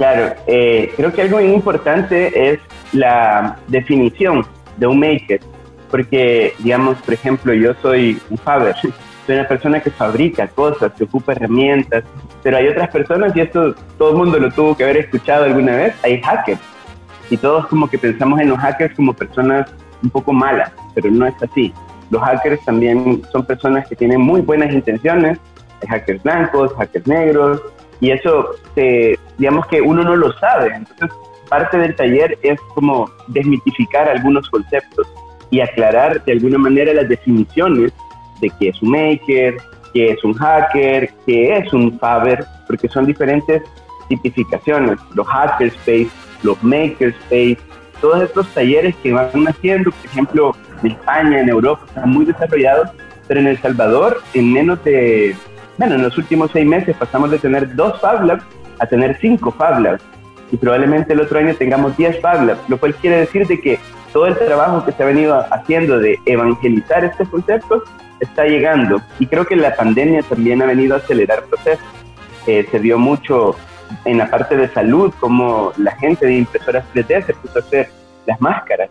Claro, 0.00 0.35
eh, 0.47 0.95
creo 0.97 1.12
que 1.12 1.21
algo 1.21 1.37
muy 1.40 1.52
importante 1.52 2.52
es 2.52 2.59
la 2.95 3.59
definición 3.69 4.47
de 4.78 4.87
un 4.87 4.99
maker, 4.99 5.40
porque, 5.90 6.54
digamos, 6.61 6.97
por 7.02 7.12
ejemplo, 7.12 7.52
yo 7.52 7.75
soy 7.83 8.19
un 8.30 8.38
faber, 8.38 8.75
soy 9.26 9.35
una 9.35 9.47
persona 9.47 9.78
que 9.78 9.90
fabrica 9.90 10.49
cosas, 10.49 10.95
que 10.95 11.04
ocupa 11.04 11.33
herramientas, 11.33 12.02
pero 12.42 12.57
hay 12.57 12.69
otras 12.69 12.88
personas, 12.88 13.37
y 13.37 13.40
esto 13.42 13.75
todo 13.99 14.12
el 14.12 14.16
mundo 14.16 14.38
lo 14.38 14.50
tuvo 14.50 14.75
que 14.75 14.85
haber 14.85 14.97
escuchado 14.97 15.45
alguna 15.45 15.76
vez, 15.76 15.95
hay 16.02 16.19
hackers, 16.23 16.61
y 17.28 17.37
todos 17.37 17.66
como 17.66 17.87
que 17.87 17.99
pensamos 17.99 18.40
en 18.40 18.49
los 18.49 18.59
hackers 18.59 18.95
como 18.97 19.12
personas 19.12 19.71
un 20.02 20.09
poco 20.09 20.33
malas, 20.33 20.73
pero 20.95 21.11
no 21.11 21.26
es 21.26 21.35
así. 21.42 21.75
Los 22.09 22.23
hackers 22.23 22.64
también 22.64 23.21
son 23.30 23.45
personas 23.45 23.87
que 23.87 23.97
tienen 23.97 24.23
muy 24.23 24.40
buenas 24.40 24.73
intenciones, 24.73 25.38
hay 25.83 25.88
hackers 25.88 26.23
blancos, 26.23 26.73
hackers 26.78 27.07
negros, 27.07 27.61
y 28.00 28.11
eso, 28.11 28.50
se, 28.75 29.19
digamos 29.38 29.66
que 29.66 29.80
uno 29.80 30.02
no 30.02 30.16
lo 30.16 30.33
sabe. 30.38 30.75
Entonces, 30.75 31.11
parte 31.49 31.78
del 31.78 31.95
taller 31.95 32.38
es 32.42 32.59
como 32.75 33.11
desmitificar 33.28 34.09
algunos 34.09 34.49
conceptos 34.49 35.07
y 35.50 35.61
aclarar 35.61 36.25
de 36.25 36.33
alguna 36.33 36.59
manera 36.59 36.95
las 36.95 37.09
definiciones 37.09 37.92
de 38.40 38.50
qué 38.59 38.69
es 38.69 38.83
un 38.83 38.90
maker, 38.90 39.57
qué 39.92 40.12
es 40.12 40.25
un 40.25 40.35
hacker, 40.35 41.12
qué 41.26 41.57
es 41.57 41.73
un 41.73 41.99
faber, 41.99 42.45
porque 42.66 42.88
son 42.88 43.04
diferentes 43.04 43.62
tipificaciones, 44.09 44.99
los 45.14 45.26
hackerspace, 45.26 46.09
los 46.42 46.62
makerspace, 46.62 47.59
todos 48.00 48.23
estos 48.23 48.49
talleres 48.54 48.95
que 49.02 49.12
van 49.12 49.47
haciendo, 49.47 49.90
por 49.90 50.07
ejemplo, 50.07 50.57
en 50.83 50.92
España, 50.92 51.40
en 51.40 51.49
Europa, 51.49 51.85
están 51.87 52.11
muy 52.11 52.25
desarrollados, 52.25 52.90
pero 53.28 53.40
en 53.40 53.49
El 53.49 53.59
Salvador, 53.59 54.23
en 54.35 54.52
menos 54.52 54.83
de 54.85 55.37
bueno, 55.81 55.95
en 55.95 56.03
los 56.03 56.19
últimos 56.19 56.51
seis 56.53 56.67
meses 56.67 56.95
pasamos 56.95 57.31
de 57.31 57.39
tener 57.39 57.75
dos 57.75 57.99
Fab 58.03 58.23
Labs 58.27 58.45
a 58.81 58.87
tener 58.87 59.17
cinco 59.19 59.51
Fab 59.51 59.81
Labs 59.81 60.03
y 60.53 60.59
probablemente 60.59 61.15
el 61.15 61.23
otro 61.23 61.39
año 61.39 61.55
tengamos 61.55 61.97
10 61.97 62.21
Fab 62.21 62.45
Labs, 62.45 62.69
lo 62.69 62.79
cual 62.79 62.95
quiere 62.97 63.21
decir 63.21 63.47
de 63.47 63.59
que 63.59 63.79
todo 64.13 64.27
el 64.27 64.37
trabajo 64.37 64.85
que 64.85 64.93
se 64.93 65.03
ha 65.03 65.07
venido 65.07 65.43
haciendo 65.51 65.99
de 65.99 66.19
evangelizar 66.27 67.03
estos 67.03 67.31
conceptos 67.31 67.85
está 68.21 68.45
llegando 68.45 69.01
y 69.19 69.27
creo 69.27 69.47
que 69.47 69.57
la 69.57 69.75
pandemia 69.75 70.23
también 70.23 70.61
ha 70.61 70.67
venido 70.67 70.97
a 70.97 70.99
acelerar 70.99 71.45
procesos. 71.45 71.87
Eh, 72.47 72.67
se 72.71 72.79
vio 72.79 72.99
mucho 72.99 73.57
en 74.05 74.19
la 74.19 74.29
parte 74.29 74.59
de 74.59 74.69
salud 74.69 75.15
como 75.19 75.73
la 75.79 75.93
gente 75.93 76.27
de 76.27 76.37
impresoras 76.37 76.85
3D 76.93 77.25
se 77.25 77.33
puso 77.33 77.59
a 77.59 77.63
hacer 77.63 77.89
las 78.27 78.39
máscaras 78.39 78.91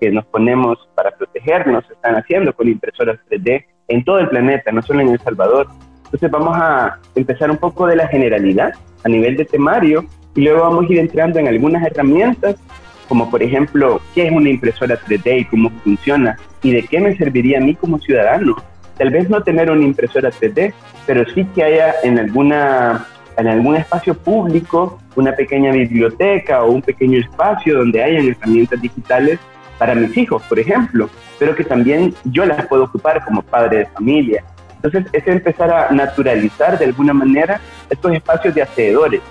que 0.00 0.10
nos 0.10 0.24
ponemos 0.26 0.78
para 0.96 1.12
protegernos, 1.12 1.88
están 1.88 2.16
haciendo 2.16 2.52
con 2.54 2.66
impresoras 2.66 3.20
3D 3.30 3.66
en 3.86 4.04
todo 4.04 4.18
el 4.18 4.28
planeta, 4.28 4.72
no 4.72 4.82
solo 4.82 5.00
en 5.00 5.10
El 5.10 5.20
Salvador. 5.20 5.68
Entonces 6.14 6.30
vamos 6.30 6.56
a 6.56 7.00
empezar 7.16 7.50
un 7.50 7.56
poco 7.56 7.88
de 7.88 7.96
la 7.96 8.06
generalidad 8.06 8.72
a 9.02 9.08
nivel 9.08 9.36
de 9.36 9.44
temario 9.44 10.04
y 10.36 10.42
luego 10.42 10.60
vamos 10.60 10.88
a 10.88 10.92
ir 10.92 11.00
entrando 11.00 11.40
en 11.40 11.48
algunas 11.48 11.84
herramientas, 11.84 12.54
como 13.08 13.28
por 13.28 13.42
ejemplo, 13.42 14.00
qué 14.14 14.28
es 14.28 14.32
una 14.32 14.48
impresora 14.48 14.96
3D 14.96 15.40
y 15.40 15.44
cómo 15.46 15.70
funciona 15.82 16.38
y 16.62 16.70
de 16.70 16.84
qué 16.84 17.00
me 17.00 17.16
serviría 17.16 17.58
a 17.58 17.62
mí 17.62 17.74
como 17.74 17.98
ciudadano. 17.98 18.54
Tal 18.96 19.10
vez 19.10 19.28
no 19.28 19.42
tener 19.42 19.72
una 19.72 19.84
impresora 19.84 20.30
3D, 20.30 20.72
pero 21.04 21.28
sí 21.34 21.44
que 21.52 21.64
haya 21.64 21.96
en 22.04 22.20
alguna 22.20 23.08
en 23.36 23.48
algún 23.48 23.74
espacio 23.74 24.14
público 24.14 25.00
una 25.16 25.32
pequeña 25.32 25.72
biblioteca 25.72 26.62
o 26.62 26.70
un 26.70 26.82
pequeño 26.82 27.18
espacio 27.18 27.78
donde 27.78 28.00
hayan 28.00 28.28
herramientas 28.28 28.80
digitales 28.80 29.40
para 29.78 29.96
mis 29.96 30.16
hijos, 30.16 30.44
por 30.44 30.60
ejemplo, 30.60 31.10
pero 31.40 31.56
que 31.56 31.64
también 31.64 32.14
yo 32.22 32.46
las 32.46 32.64
puedo 32.68 32.84
ocupar 32.84 33.24
como 33.24 33.42
padre 33.42 33.78
de 33.78 33.86
familia, 33.86 34.44
entonces 34.84 35.10
es 35.14 35.26
empezar 35.26 35.72
a 35.72 35.90
naturalizar 35.90 36.78
de 36.78 36.84
alguna 36.84 37.14
manera 37.14 37.58
estos 37.88 38.12
espacios 38.12 38.54
de 38.54 38.62
hacedores. 38.62 39.22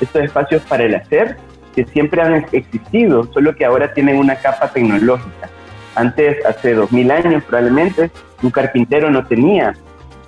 estos 0.00 0.22
espacios 0.22 0.62
para 0.62 0.84
el 0.84 0.94
hacer 0.96 1.36
que 1.76 1.84
siempre 1.84 2.22
han 2.22 2.46
existido, 2.50 3.30
solo 3.32 3.54
que 3.54 3.64
ahora 3.64 3.92
tienen 3.92 4.16
una 4.16 4.34
capa 4.34 4.68
tecnológica. 4.68 5.48
Antes, 5.94 6.44
hace 6.44 6.74
2000 6.74 7.10
años 7.10 7.44
probablemente, 7.44 8.10
un 8.42 8.50
carpintero 8.50 9.10
no 9.10 9.24
tenía 9.26 9.74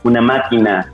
una 0.05 0.21
máquina, 0.21 0.93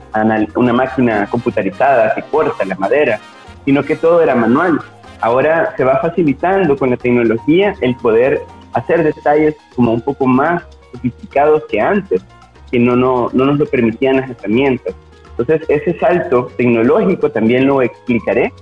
una 0.55 0.73
máquina 0.73 1.27
computarizada 1.27 2.15
que 2.15 2.23
corta 2.23 2.65
la 2.65 2.75
madera, 2.75 3.19
sino 3.65 3.83
que 3.83 3.95
todo 3.95 4.23
era 4.23 4.33
manual. 4.33 4.79
Ahora 5.19 5.73
se 5.77 5.83
va 5.83 5.99
facilitando 5.99 6.75
con 6.75 6.89
la 6.89 6.97
tecnología 6.97 7.75
el 7.81 7.95
poder 7.97 8.41
hacer 8.73 9.03
detalles 9.03 9.55
como 9.75 9.93
un 9.93 10.01
poco 10.01 10.25
más 10.25 10.63
sofisticados 10.91 11.63
que 11.69 11.79
antes, 11.79 12.23
que 12.71 12.79
no, 12.79 12.95
no, 12.95 13.29
no 13.33 13.45
nos 13.45 13.59
lo 13.59 13.65
permitían 13.65 14.17
las 14.17 14.29
herramientas. 14.29 14.95
Entonces, 15.37 15.67
ese 15.69 15.97
salto 15.99 16.51
tecnológico 16.57 17.29
también 17.29 17.67
lo 17.67 17.81
explicaré, 17.81 18.53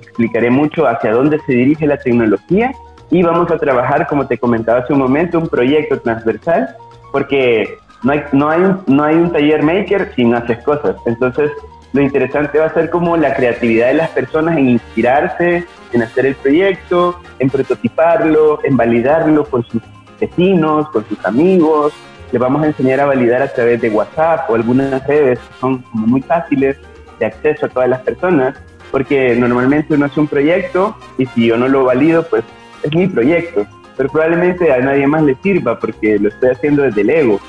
explicaré 0.00 0.50
mucho 0.50 0.86
hacia 0.86 1.12
dónde 1.12 1.38
se 1.46 1.52
dirige 1.52 1.86
la 1.86 1.96
tecnología 1.96 2.72
y 3.10 3.22
vamos 3.22 3.50
a 3.50 3.58
trabajar, 3.58 4.06
como 4.06 4.26
te 4.26 4.38
comentaba 4.38 4.80
hace 4.80 4.92
un 4.92 5.00
momento, 5.00 5.38
un 5.38 5.48
proyecto 5.48 5.98
transversal, 6.00 6.68
porque 7.12 7.78
no 8.02 8.12
hay, 8.12 8.22
no 8.32 8.50
hay, 8.50 8.60
no 8.86 9.02
hay 9.02 9.16
un 9.16 9.32
taller 9.32 9.62
maker 9.62 10.12
si 10.14 10.24
no 10.24 10.36
haces 10.36 10.58
cosas. 10.62 10.96
Entonces, 11.06 11.50
lo 11.92 12.02
interesante 12.02 12.58
va 12.58 12.66
a 12.66 12.74
ser 12.74 12.90
como 12.90 13.16
la 13.16 13.34
creatividad 13.34 13.88
de 13.88 13.94
las 13.94 14.10
personas 14.10 14.58
en 14.58 14.68
inspirarse, 14.68 15.64
en 15.92 16.02
hacer 16.02 16.26
el 16.26 16.34
proyecto, 16.34 17.18
en 17.38 17.48
prototiparlo, 17.48 18.60
en 18.62 18.76
validarlo 18.76 19.44
con 19.44 19.64
sus 19.64 19.82
vecinos, 20.20 20.88
con 20.90 21.06
sus 21.06 21.24
amigos. 21.24 21.92
Le 22.32 22.38
vamos 22.38 22.62
a 22.62 22.66
enseñar 22.66 23.00
a 23.00 23.06
validar 23.06 23.42
a 23.42 23.48
través 23.48 23.80
de 23.80 23.90
WhatsApp 23.90 24.50
o 24.50 24.54
algunas 24.54 25.06
redes 25.06 25.38
que 25.38 25.54
son 25.60 25.78
como 25.82 26.06
muy 26.06 26.20
fáciles 26.22 26.76
de 27.18 27.26
acceso 27.26 27.66
a 27.66 27.68
todas 27.68 27.88
las 27.88 28.00
personas, 28.00 28.54
porque 28.90 29.34
normalmente 29.34 29.94
uno 29.94 30.06
hace 30.06 30.20
un 30.20 30.28
proyecto 30.28 30.96
y 31.16 31.26
si 31.26 31.46
yo 31.46 31.56
no 31.56 31.68
lo 31.68 31.84
valido, 31.84 32.22
pues 32.24 32.44
es 32.82 32.94
mi 32.94 33.06
proyecto, 33.06 33.66
pero 33.96 34.08
probablemente 34.08 34.72
a 34.72 34.78
nadie 34.78 35.06
más 35.06 35.22
le 35.22 35.34
sirva 35.36 35.78
porque 35.78 36.18
lo 36.18 36.28
estoy 36.28 36.50
haciendo 36.50 36.82
desde 36.82 37.00
el 37.00 37.10
ego. 37.10 37.40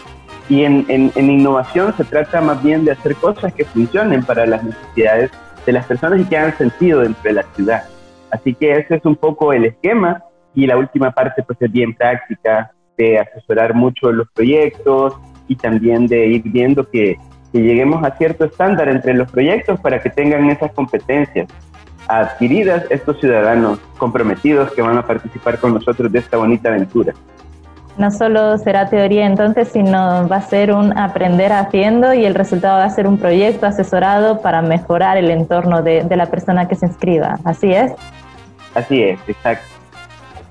Y 0.48 0.64
en, 0.64 0.86
en, 0.88 1.12
en 1.14 1.30
innovación 1.30 1.94
se 1.96 2.04
trata 2.04 2.42
más 2.42 2.64
bien 2.64 2.84
de 2.84 2.92
hacer 2.92 3.16
cosas 3.16 3.54
que 3.54 3.66
funcionen 3.66 4.24
para 4.24 4.48
las 4.48 4.64
necesidades 4.64 5.30
de 5.66 5.74
las 5.74 5.86
personas 5.86 6.20
y 6.20 6.26
que 6.26 6.38
hagan 6.38 6.58
sentido 6.58 7.02
dentro 7.02 7.22
de 7.24 7.34
la 7.34 7.44
ciudad. 7.56 7.84
Así 8.32 8.56
que 8.56 8.72
ese 8.72 8.96
es 8.96 9.06
un 9.06 9.16
poco 9.16 9.54
el 9.54 9.66
esquema 9.66 10.24
y 10.56 10.66
la 10.66 10.78
última 10.78 11.12
parte 11.12 11.44
pues 11.44 11.62
es 11.62 11.72
bien 11.72 11.94
práctica, 11.94 12.72
de 13.00 13.18
asesorar 13.18 13.74
mucho 13.74 14.12
los 14.12 14.30
proyectos 14.32 15.16
y 15.48 15.56
también 15.56 16.06
de 16.08 16.28
ir 16.28 16.44
viendo 16.44 16.88
que, 16.88 17.18
que 17.52 17.62
lleguemos 17.62 18.04
a 18.04 18.16
cierto 18.18 18.46
estándar 18.46 18.90
entre 18.90 19.14
los 19.14 19.32
proyectos 19.32 19.80
para 19.80 20.00
que 20.02 20.10
tengan 20.10 20.50
esas 20.50 20.72
competencias 20.74 21.48
adquiridas 22.10 22.86
estos 22.90 23.20
ciudadanos 23.20 23.80
comprometidos 23.98 24.72
que 24.74 24.82
van 24.82 24.98
a 24.98 25.06
participar 25.06 25.60
con 25.60 25.74
nosotros 25.74 26.12
de 26.12 26.20
esta 26.20 26.38
bonita 26.38 26.70
aventura. 26.70 27.14
No 27.98 28.12
solo 28.12 28.58
será 28.58 28.90
teoría 28.90 29.26
entonces, 29.26 29.70
sino 29.70 30.28
va 30.28 30.38
a 30.38 30.42
ser 30.42 30.74
un 30.74 30.98
aprender 30.98 31.52
haciendo 31.52 32.14
y 32.14 32.26
el 32.26 32.34
resultado 32.34 32.80
va 32.80 32.86
a 32.86 32.90
ser 32.90 33.08
un 33.08 33.18
proyecto 33.18 33.66
asesorado 33.66 34.42
para 34.42 34.62
mejorar 34.62 35.18
el 35.18 35.30
entorno 35.32 35.82
de, 35.82 36.04
de 36.04 36.16
la 36.16 36.26
persona 36.26 36.68
que 36.68 36.76
se 36.76 36.88
inscriba. 36.88 37.40
¿Así 37.44 37.72
es? 37.72 37.92
Así 38.74 39.04
es, 39.04 39.20
exacto. 39.28 39.79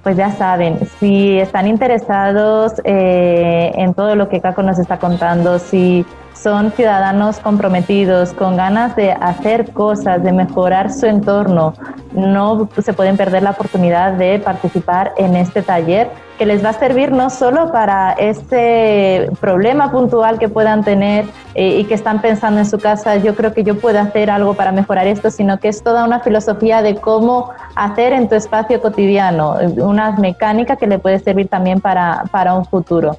Pues 0.02 0.16
ya 0.16 0.30
saben, 0.30 0.78
si 1.00 1.38
están 1.38 1.66
interesados 1.66 2.72
eh, 2.84 3.72
en 3.74 3.94
todo 3.94 4.14
lo 4.14 4.28
que 4.28 4.40
Caco 4.40 4.62
nos 4.62 4.78
está 4.78 4.98
contando, 4.98 5.58
si 5.58 6.06
son 6.42 6.72
ciudadanos 6.72 7.38
comprometidos, 7.38 8.32
con 8.32 8.56
ganas 8.56 8.94
de 8.96 9.12
hacer 9.12 9.72
cosas, 9.72 10.22
de 10.22 10.32
mejorar 10.32 10.92
su 10.92 11.06
entorno, 11.06 11.74
no 12.12 12.68
se 12.82 12.92
pueden 12.92 13.16
perder 13.16 13.42
la 13.42 13.50
oportunidad 13.50 14.12
de 14.12 14.38
participar 14.38 15.12
en 15.16 15.36
este 15.36 15.62
taller 15.62 16.10
que 16.38 16.46
les 16.46 16.64
va 16.64 16.70
a 16.70 16.72
servir 16.72 17.10
no 17.10 17.30
solo 17.30 17.72
para 17.72 18.12
este 18.12 19.28
problema 19.40 19.90
puntual 19.90 20.38
que 20.38 20.48
puedan 20.48 20.84
tener 20.84 21.24
eh, 21.54 21.80
y 21.80 21.84
que 21.84 21.94
están 21.94 22.20
pensando 22.20 22.60
en 22.60 22.66
su 22.66 22.78
casa, 22.78 23.16
yo 23.16 23.34
creo 23.34 23.52
que 23.52 23.64
yo 23.64 23.76
puedo 23.80 23.98
hacer 23.98 24.30
algo 24.30 24.54
para 24.54 24.70
mejorar 24.70 25.08
esto, 25.08 25.32
sino 25.32 25.58
que 25.58 25.66
es 25.66 25.82
toda 25.82 26.04
una 26.04 26.20
filosofía 26.20 26.80
de 26.80 26.94
cómo 26.94 27.50
hacer 27.74 28.12
en 28.12 28.28
tu 28.28 28.36
espacio 28.36 28.80
cotidiano, 28.80 29.56
una 29.78 30.12
mecánica 30.12 30.76
que 30.76 30.86
le 30.86 31.00
puede 31.00 31.18
servir 31.18 31.48
también 31.48 31.80
para, 31.80 32.22
para 32.30 32.54
un 32.54 32.64
futuro. 32.64 33.16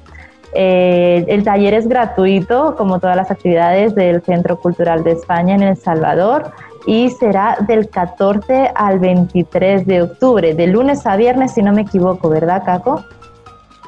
Eh, 0.52 1.24
el 1.28 1.44
taller 1.44 1.74
es 1.74 1.88
gratuito, 1.88 2.74
como 2.76 2.98
todas 2.98 3.16
las 3.16 3.30
actividades 3.30 3.94
del 3.94 4.22
Centro 4.22 4.58
Cultural 4.58 5.04
de 5.04 5.12
España 5.12 5.54
en 5.54 5.62
El 5.62 5.76
Salvador, 5.76 6.50
y 6.86 7.10
será 7.10 7.58
del 7.66 7.88
14 7.88 8.70
al 8.74 8.98
23 8.98 9.86
de 9.86 10.02
octubre, 10.02 10.54
de 10.54 10.66
lunes 10.66 11.06
a 11.06 11.16
viernes, 11.16 11.54
si 11.54 11.62
no 11.62 11.72
me 11.72 11.82
equivoco, 11.82 12.28
¿verdad, 12.28 12.64
Caco? 12.64 13.04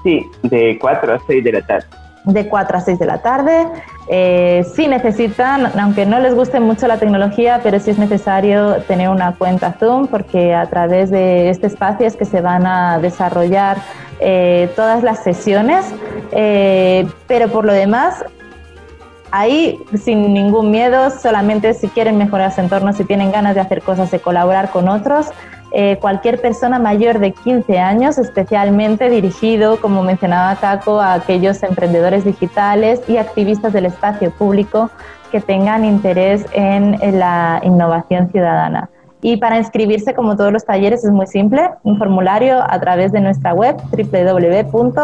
Sí, 0.03 0.25
de 0.42 0.79
4 0.81 1.14
a 1.14 1.18
6 1.27 1.44
de 1.44 1.53
la 1.53 1.66
tarde. 1.66 1.87
De 2.24 2.48
4 2.48 2.76
a 2.78 2.80
6 2.80 2.98
de 2.98 3.06
la 3.06 3.18
tarde. 3.18 3.66
Eh, 4.08 4.64
si 4.74 4.87
necesitan, 4.87 5.78
aunque 5.78 6.06
no 6.06 6.20
les 6.20 6.35
guste 6.35 6.61
mucho 6.61 6.87
la 6.87 6.98
tecnología, 6.98 7.61
pero 7.62 7.80
sí 7.80 7.90
es 7.90 7.98
necesario 7.98 8.76
tener 8.82 9.08
una 9.08 9.35
cuenta 9.35 9.72
Zoom, 9.78 10.06
porque 10.06 10.54
a 10.54 10.66
través 10.66 11.11
de 11.11 11.50
este 11.50 11.66
espacio 11.66 12.06
es 12.06 12.16
que 12.16 12.24
se 12.24 12.40
van 12.40 12.66
a 12.66 12.98
desarrollar 12.98 13.78
eh, 14.20 14.70
todas 14.76 15.02
las 15.02 15.24
sesiones, 15.24 15.85
eh, 16.30 17.08
pero 17.26 17.48
por 17.48 17.64
lo 17.64 17.72
demás, 17.72 18.24
ahí 19.32 19.80
sin 20.00 20.32
ningún 20.32 20.70
miedo, 20.70 21.11
solamente 21.11 21.74
si 21.74 21.88
quieren 21.88 22.18
mejorar 22.18 22.54
su 22.54 22.61
entorno, 22.61 22.92
si 22.92 23.02
tienen 23.04 23.32
ganas 23.32 23.56
de 23.56 23.62
hacer 23.62 23.82
cosas, 23.82 24.12
de 24.12 24.20
colaborar 24.20 24.70
con 24.70 24.88
otros, 24.88 25.30
eh, 25.72 25.98
cualquier 26.00 26.40
persona 26.40 26.78
mayor 26.78 27.18
de 27.18 27.32
15 27.32 27.78
años, 27.78 28.18
especialmente 28.18 29.08
dirigido, 29.08 29.80
como 29.80 30.02
mencionaba 30.02 30.56
Caco, 30.56 31.00
a 31.00 31.14
aquellos 31.14 31.62
emprendedores 31.62 32.24
digitales 32.24 33.00
y 33.08 33.16
activistas 33.16 33.72
del 33.72 33.87
espacio 33.87 34.30
público 34.30 34.90
que 35.30 35.40
tengan 35.40 35.85
interés 35.85 36.44
en 36.52 36.98
la 37.18 37.61
innovación 37.64 38.30
ciudadana. 38.30 38.90
Y 39.24 39.37
para 39.37 39.56
inscribirse, 39.56 40.14
como 40.14 40.37
todos 40.37 40.52
los 40.52 40.64
talleres, 40.64 41.04
es 41.04 41.12
muy 41.12 41.28
simple, 41.28 41.70
un 41.85 41.96
formulario 41.96 42.61
a 42.61 42.80
través 42.80 43.12
de 43.12 43.20
nuestra 43.20 43.54
web 43.54 43.76
www.ccsb.org. 43.92 44.98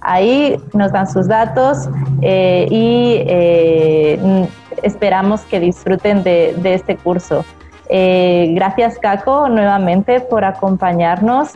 Ahí 0.00 0.56
nos 0.72 0.90
dan 0.90 1.06
sus 1.06 1.28
datos 1.28 1.90
eh, 2.22 2.66
y 2.70 3.22
eh, 3.26 4.48
esperamos 4.82 5.42
que 5.42 5.60
disfruten 5.60 6.22
de, 6.22 6.56
este 6.64 6.96
curso. 6.96 7.44
Eh, 7.90 8.52
gracias, 8.54 8.98
Caco, 8.98 9.48
nuevamente 9.48 10.20
por 10.20 10.44
acompañarnos. 10.44 11.50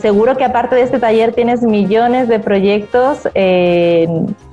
seguro 0.00 0.36
que 0.36 0.44
aparte 0.44 0.76
de 0.76 0.82
este 0.82 0.98
taller 0.98 1.34
tienes 1.34 1.62
millones 1.62 2.28
de 2.28 2.38
proyectos 2.38 3.26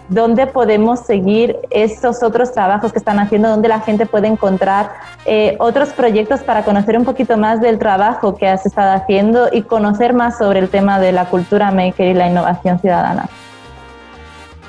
dónde 0.09 0.47
podemos 0.47 1.01
seguir 1.01 1.57
estos 1.69 2.21
otros 2.23 2.51
trabajos 2.51 2.91
que 2.91 2.97
están 2.97 3.19
haciendo, 3.19 3.49
dónde 3.49 3.69
la 3.69 3.79
gente 3.79 4.05
puede 4.05 4.27
encontrar 4.27 4.91
eh, 5.25 5.55
otros 5.59 5.89
proyectos 5.89 6.41
para 6.41 6.63
conocer 6.63 6.97
un 6.97 7.05
poquito 7.05 7.37
más 7.37 7.61
del 7.61 7.79
trabajo 7.79 8.35
que 8.35 8.47
has 8.47 8.65
estado 8.65 8.93
haciendo 8.93 9.47
y 9.51 9.61
conocer 9.61 10.13
más 10.13 10.37
sobre 10.37 10.59
el 10.59 10.69
tema 10.69 10.99
de 10.99 11.11
la 11.11 11.25
cultura 11.25 11.71
maker 11.71 12.07
y 12.07 12.13
la 12.13 12.27
innovación 12.27 12.79
ciudadana. 12.79 13.29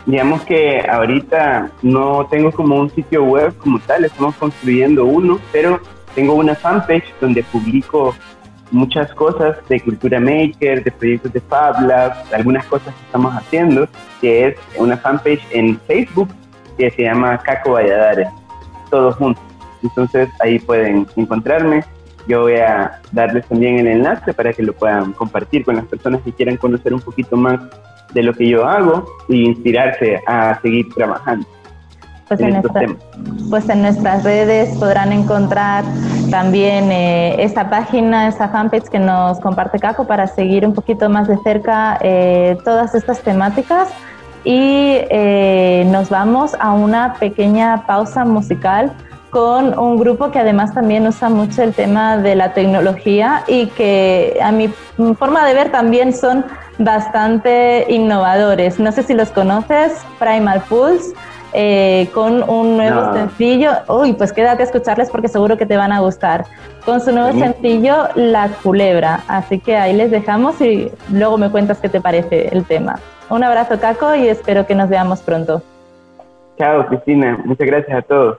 Digamos 0.06 0.42
que 0.42 0.84
ahorita 0.88 1.70
no 1.82 2.26
tengo 2.30 2.52
como 2.52 2.76
un 2.76 2.90
sitio 2.90 3.24
web 3.24 3.54
como 3.58 3.78
tal, 3.80 4.04
estamos 4.04 4.34
construyendo 4.36 5.04
uno, 5.04 5.38
pero 5.52 5.80
tengo 6.14 6.34
una 6.34 6.54
fanpage 6.54 7.04
donde 7.20 7.42
publico 7.44 8.14
muchas 8.70 9.12
cosas 9.14 9.56
de 9.68 9.80
cultura 9.80 10.20
maker, 10.20 10.84
de 10.84 10.90
proyectos 10.90 11.32
de 11.32 11.40
Fab 11.40 11.86
Labs, 11.86 12.32
algunas 12.32 12.64
cosas 12.66 12.94
que 12.94 13.04
estamos 13.04 13.34
haciendo, 13.34 13.88
que 14.20 14.48
es 14.48 14.56
una 14.76 14.96
fanpage 14.96 15.42
en 15.50 15.78
Facebook 15.80 16.28
que 16.78 16.90
se 16.90 17.02
llama 17.02 17.38
Caco 17.38 17.72
Valladares, 17.72 18.28
todos 18.90 19.16
juntos. 19.16 19.42
Entonces 19.82 20.28
ahí 20.40 20.58
pueden 20.58 21.06
encontrarme. 21.16 21.84
Yo 22.26 22.42
voy 22.42 22.56
a 22.56 23.00
darles 23.12 23.46
también 23.46 23.78
el 23.78 23.86
enlace 23.88 24.32
para 24.34 24.52
que 24.52 24.62
lo 24.62 24.72
puedan 24.72 25.12
compartir 25.12 25.64
con 25.64 25.76
las 25.76 25.86
personas 25.86 26.20
que 26.22 26.32
quieran 26.32 26.56
conocer 26.56 26.94
un 26.94 27.00
poquito 27.00 27.36
más 27.36 27.60
de 28.12 28.22
lo 28.22 28.32
que 28.34 28.48
yo 28.48 28.66
hago 28.66 29.06
y 29.28 29.46
inspirarse 29.46 30.20
a 30.26 30.60
seguir 30.60 30.92
trabajando. 30.94 31.46
Pues 32.30 32.40
en, 32.42 32.62
pues 33.50 33.68
en, 33.68 33.82
nuestras 33.82 34.22
redes 34.22 34.78
podrán 34.78 35.12
encontrar 35.12 35.82
también 36.30 36.92
eh, 36.92 37.42
esta 37.42 37.68
página, 37.68 38.28
esa 38.28 38.48
fanpage 38.48 38.84
que 38.84 39.00
nos 39.00 39.40
comparte 39.40 39.80
Caco 39.80 40.06
para 40.06 40.28
seguir 40.28 40.64
un 40.64 40.72
poquito 40.72 41.08
más 41.10 41.26
de 41.26 41.36
cerca 41.38 41.98
eh, 42.00 42.56
todas 42.64 42.94
estas 42.94 43.20
temáticas. 43.22 43.88
Y 44.44 44.98
eh, 45.10 45.82
nos 45.88 46.08
vamos 46.08 46.54
a 46.60 46.72
una 46.72 47.14
pequeña 47.14 47.84
pausa 47.84 48.24
musical 48.24 48.92
con 49.30 49.76
un 49.76 49.98
grupo 49.98 50.30
que 50.30 50.38
además 50.38 50.72
también 50.72 51.08
usa 51.08 51.30
mucho 51.30 51.64
el 51.64 51.74
tema 51.74 52.16
de 52.16 52.36
la 52.36 52.54
tecnología 52.54 53.42
y 53.48 53.66
que 53.66 54.38
a 54.40 54.52
mi 54.52 54.68
forma 55.18 55.44
de 55.46 55.54
ver 55.54 55.72
también 55.72 56.12
son 56.12 56.44
bastante 56.78 57.86
innovadores. 57.88 58.78
No 58.78 58.92
sé 58.92 59.02
si 59.02 59.14
los 59.14 59.30
conoces, 59.30 59.94
Primal 60.20 60.62
Pulse. 60.68 61.12
Eh, 61.52 62.08
con 62.14 62.48
un 62.48 62.76
nuevo 62.76 63.00
No. 63.00 63.12
sencillo. 63.14 63.70
Uy, 63.88 64.12
pues 64.14 64.32
quédate 64.32 64.62
a 64.62 64.66
escucharles 64.66 65.10
porque 65.10 65.28
seguro 65.28 65.56
que 65.56 65.66
te 65.66 65.76
van 65.76 65.92
a 65.92 66.00
gustar. 66.00 66.44
Con 66.84 67.00
su 67.00 67.12
nuevo 67.12 67.38
sencillo, 67.38 68.08
La 68.14 68.48
Culebra. 68.62 69.20
Así 69.28 69.58
que 69.58 69.76
ahí 69.76 69.94
les 69.94 70.10
dejamos 70.10 70.60
y 70.60 70.90
luego 71.10 71.36
me 71.38 71.50
cuentas 71.50 71.78
qué 71.78 71.88
te 71.88 72.00
parece 72.00 72.48
el 72.48 72.64
tema. 72.64 72.98
Un 73.28 73.44
abrazo, 73.44 73.78
Caco, 73.78 74.14
y 74.14 74.26
espero 74.28 74.66
que 74.66 74.74
nos 74.74 74.88
veamos 74.88 75.20
pronto. 75.20 75.62
Chao, 76.58 76.86
Cristina. 76.86 77.38
Muchas 77.44 77.66
gracias 77.66 77.98
a 77.98 78.02
todos. 78.02 78.38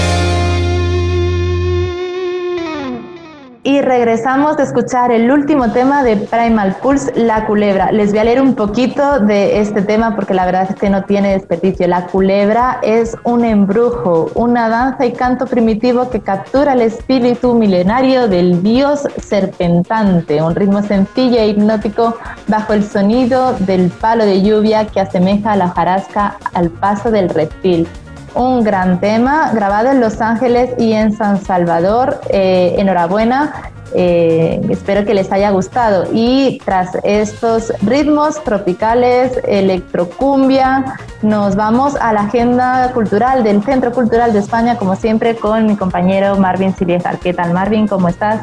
Y 3.63 3.79
regresamos 3.79 4.57
de 4.57 4.63
escuchar 4.63 5.11
el 5.11 5.29
último 5.29 5.71
tema 5.71 6.01
de 6.01 6.17
Primal 6.17 6.77
Pulse, 6.81 7.13
La 7.15 7.45
Culebra. 7.45 7.91
Les 7.91 8.09
voy 8.09 8.17
a 8.17 8.23
leer 8.23 8.41
un 8.41 8.55
poquito 8.55 9.19
de 9.19 9.59
este 9.59 9.83
tema 9.83 10.15
porque 10.15 10.33
la 10.33 10.47
verdad 10.47 10.65
es 10.67 10.75
que 10.75 10.89
no 10.89 11.03
tiene 11.03 11.33
desperdicio. 11.33 11.87
La 11.87 12.07
Culebra 12.07 12.79
es 12.81 13.15
un 13.23 13.45
embrujo, 13.45 14.31
una 14.33 14.67
danza 14.67 15.05
y 15.05 15.13
canto 15.13 15.45
primitivo 15.45 16.09
que 16.09 16.21
captura 16.21 16.73
el 16.73 16.81
espíritu 16.81 17.53
milenario 17.53 18.27
del 18.27 18.63
dios 18.63 19.01
serpentante, 19.21 20.41
un 20.41 20.55
ritmo 20.55 20.81
sencillo 20.81 21.37
e 21.37 21.49
hipnótico 21.49 22.17
bajo 22.47 22.73
el 22.73 22.83
sonido 22.83 23.53
del 23.59 23.91
palo 23.91 24.25
de 24.25 24.41
lluvia 24.41 24.87
que 24.87 25.01
asemeja 25.01 25.51
a 25.51 25.55
la 25.55 25.69
jarasca 25.69 26.37
al 26.53 26.71
paso 26.71 27.11
del 27.11 27.29
reptil 27.29 27.87
un 28.35 28.63
gran 28.63 28.99
tema 28.99 29.51
grabado 29.53 29.89
en 29.89 29.99
Los 29.99 30.21
Ángeles 30.21 30.71
y 30.77 30.93
en 30.93 31.11
San 31.15 31.43
Salvador. 31.43 32.21
Eh, 32.29 32.75
enhorabuena. 32.77 33.71
Eh, 33.93 34.61
espero 34.69 35.05
que 35.05 35.13
les 35.13 35.31
haya 35.31 35.49
gustado. 35.51 36.05
Y 36.13 36.61
tras 36.63 36.97
estos 37.03 37.73
ritmos 37.81 38.41
tropicales, 38.43 39.39
electrocumbia, 39.45 40.97
nos 41.21 41.55
vamos 41.55 41.95
a 41.95 42.13
la 42.13 42.21
agenda 42.21 42.91
cultural 42.93 43.43
del 43.43 43.61
Centro 43.63 43.91
Cultural 43.91 44.31
de 44.31 44.39
España, 44.39 44.77
como 44.77 44.95
siempre, 44.95 45.35
con 45.35 45.65
mi 45.65 45.75
compañero 45.75 46.37
Marvin 46.37 46.73
Siliejar. 46.73 47.19
¿Qué 47.19 47.33
tal, 47.33 47.53
Marvin? 47.53 47.87
¿Cómo 47.87 48.07
estás? 48.07 48.39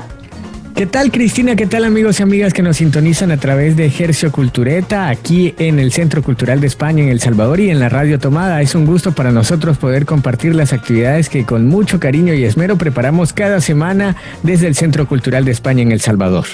¿Qué 0.79 0.87
tal 0.87 1.11
Cristina? 1.11 1.57
¿Qué 1.57 1.67
tal 1.67 1.83
amigos 1.83 2.21
y 2.21 2.23
amigas 2.23 2.55
que 2.55 2.63
nos 2.63 2.77
sintonizan 2.77 3.33
a 3.33 3.37
través 3.37 3.77
de 3.77 3.85
Ejercio 3.85 4.31
Cultureta 4.31 5.09
aquí 5.09 5.53
en 5.59 5.81
el 5.81 5.91
Centro 5.91 6.23
Cultural 6.23 6.61
de 6.61 6.69
España 6.69 7.03
en 7.03 7.09
El 7.09 7.19
Salvador 7.19 7.59
y 7.59 7.69
en 7.69 7.81
la 7.81 7.89
Radio 7.89 8.21
Tomada? 8.21 8.63
Es 8.63 8.77
un 8.77 8.87
gusto 8.87 9.11
para 9.11 9.33
nosotros 9.33 9.77
poder 9.77 10.07
compartir 10.07 10.55
las 10.55 10.73
actividades 10.73 11.29
que 11.29 11.45
con 11.45 11.67
mucho 11.67 11.99
cariño 11.99 12.33
y 12.33 12.45
esmero 12.45 12.79
preparamos 12.79 13.33
cada 13.33 13.61
semana 13.61 14.15
desde 14.45 14.69
el 14.69 14.77
Centro 14.77 15.09
Cultural 15.09 15.45
de 15.45 15.51
España 15.51 15.83
en 15.83 15.91
El 15.91 16.01
Salvador. 16.01 16.45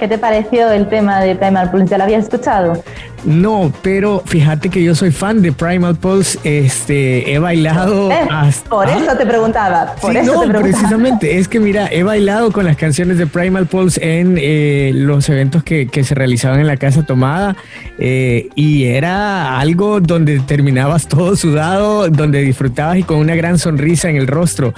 ¿Qué 0.00 0.08
te 0.08 0.18
pareció 0.18 0.72
el 0.72 0.88
tema 0.88 1.20
de 1.20 1.36
Primal 1.36 1.70
Pulse? 1.70 1.86
¿Ya 1.86 1.98
lo 1.98 2.04
habías 2.04 2.24
escuchado? 2.24 2.82
No, 3.26 3.72
pero 3.82 4.22
fíjate 4.24 4.68
que 4.70 4.82
yo 4.82 4.94
soy 4.94 5.10
fan 5.10 5.42
de 5.42 5.50
Primal 5.52 5.96
Pulse. 5.96 6.38
Este, 6.44 7.32
he 7.32 7.38
bailado. 7.38 8.10
Eh, 8.10 8.20
hasta- 8.30 8.70
Por 8.70 8.88
eso 8.88 9.04
Ah, 9.10 9.18
te 9.18 9.26
preguntaba. 9.26 9.94
Por 10.00 10.12
sí, 10.12 10.18
eso 10.18 10.32
no, 10.34 10.40
te 10.42 10.46
preguntaba. 10.48 10.62
precisamente. 10.62 11.38
Es 11.38 11.48
que 11.48 11.58
mira, 11.60 11.88
he 11.90 12.02
bailado 12.04 12.52
con 12.52 12.64
las 12.64 12.76
canciones 12.76 13.18
de 13.18 13.26
Primal 13.26 13.66
Pulse 13.66 14.20
en 14.20 14.36
eh, 14.40 14.92
los 14.94 15.28
eventos 15.28 15.62
que, 15.64 15.88
que 15.88 16.04
se 16.04 16.14
realizaban 16.14 16.60
en 16.60 16.66
la 16.68 16.76
Casa 16.76 17.04
Tomada 17.04 17.56
eh, 17.98 18.48
y 18.54 18.84
era 18.84 19.58
algo 19.58 20.00
donde 20.00 20.38
terminabas 20.40 21.08
todo 21.08 21.34
sudado, 21.36 22.08
donde 22.08 22.42
disfrutabas 22.42 22.98
y 22.98 23.02
con 23.02 23.18
una 23.18 23.34
gran 23.34 23.58
sonrisa 23.58 24.08
en 24.08 24.16
el 24.16 24.26
rostro, 24.28 24.72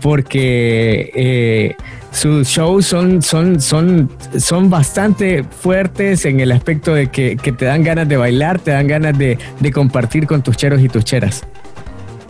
porque 0.00 1.10
eh, 1.14 1.76
sus 2.10 2.48
shows 2.48 2.86
son, 2.86 3.22
son, 3.22 3.60
son, 3.60 4.10
son 4.38 4.70
bastante 4.70 5.44
fuertes 5.44 6.24
en 6.24 6.40
el 6.40 6.52
aspecto 6.52 6.94
de 6.94 7.08
que, 7.08 7.36
que 7.36 7.52
te 7.52 7.64
dan 7.64 7.82
ganas 7.82 8.08
de 8.08 8.16
bailar, 8.16 8.58
te 8.58 8.72
dan 8.72 8.86
ganas 8.86 9.16
de, 9.16 9.38
de 9.60 9.72
compartir 9.72 10.26
con 10.26 10.42
tus 10.42 10.56
cheros 10.56 10.80
y 10.80 10.88
tus 10.88 11.04
cheras. 11.04 11.44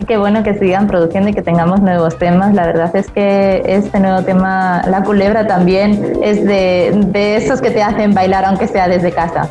Qué 0.07 0.17
bueno 0.17 0.43
que 0.43 0.57
sigan 0.57 0.87
produciendo 0.87 1.29
y 1.29 1.33
que 1.33 1.41
tengamos 1.41 1.81
nuevos 1.81 2.17
temas. 2.17 2.53
La 2.53 2.65
verdad 2.65 2.95
es 2.95 3.09
que 3.11 3.61
este 3.65 3.99
nuevo 3.99 4.23
tema, 4.23 4.81
La 4.87 5.03
Culebra, 5.03 5.45
también 5.45 6.13
es 6.23 6.43
de, 6.43 6.91
de 7.07 7.37
esos 7.37 7.61
que 7.61 7.69
te 7.69 7.83
hacen 7.83 8.13
bailar, 8.13 8.45
aunque 8.45 8.67
sea 8.67 8.87
desde 8.87 9.11
casa. 9.11 9.49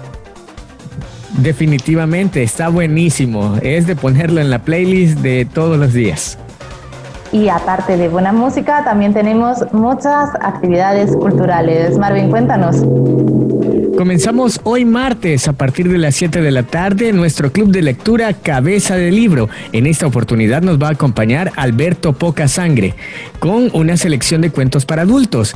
Definitivamente, 1.39 2.43
está 2.43 2.69
buenísimo. 2.69 3.57
Es 3.63 3.87
de 3.87 3.95
ponerlo 3.95 4.41
en 4.41 4.51
la 4.51 4.59
playlist 4.59 5.19
de 5.21 5.45
todos 5.45 5.79
los 5.79 5.93
días. 5.93 6.37
Y 7.33 7.49
aparte 7.49 7.97
de 7.97 8.09
buena 8.09 8.33
música, 8.33 8.83
también 8.85 9.15
tenemos 9.15 9.59
muchas 9.73 10.31
actividades 10.41 11.15
culturales. 11.17 11.97
Marvin, 11.97 12.29
cuéntanos. 12.29 12.77
Comenzamos 13.97 14.61
hoy 14.65 14.85
martes 14.85 15.47
a 15.47 15.53
partir 15.53 15.89
de 15.89 15.99
las 15.99 16.15
7 16.17 16.41
de 16.41 16.51
la 16.51 16.63
tarde 16.63 17.13
nuestro 17.13 17.53
club 17.53 17.71
de 17.71 17.83
lectura 17.83 18.33
Cabeza 18.33 18.97
de 18.97 19.11
Libro. 19.11 19.49
En 19.73 19.87
esta 19.87 20.07
oportunidad 20.07 20.63
nos 20.63 20.83
va 20.83 20.89
a 20.89 20.93
acompañar 20.93 21.53
Alberto 21.57 22.15
Poca 22.15 22.49
Sangre 22.49 22.95
con 23.39 23.69
una 23.75 23.97
selección 23.97 24.41
de 24.41 24.51
cuentos 24.51 24.87
para 24.87 25.03
adultos. 25.03 25.55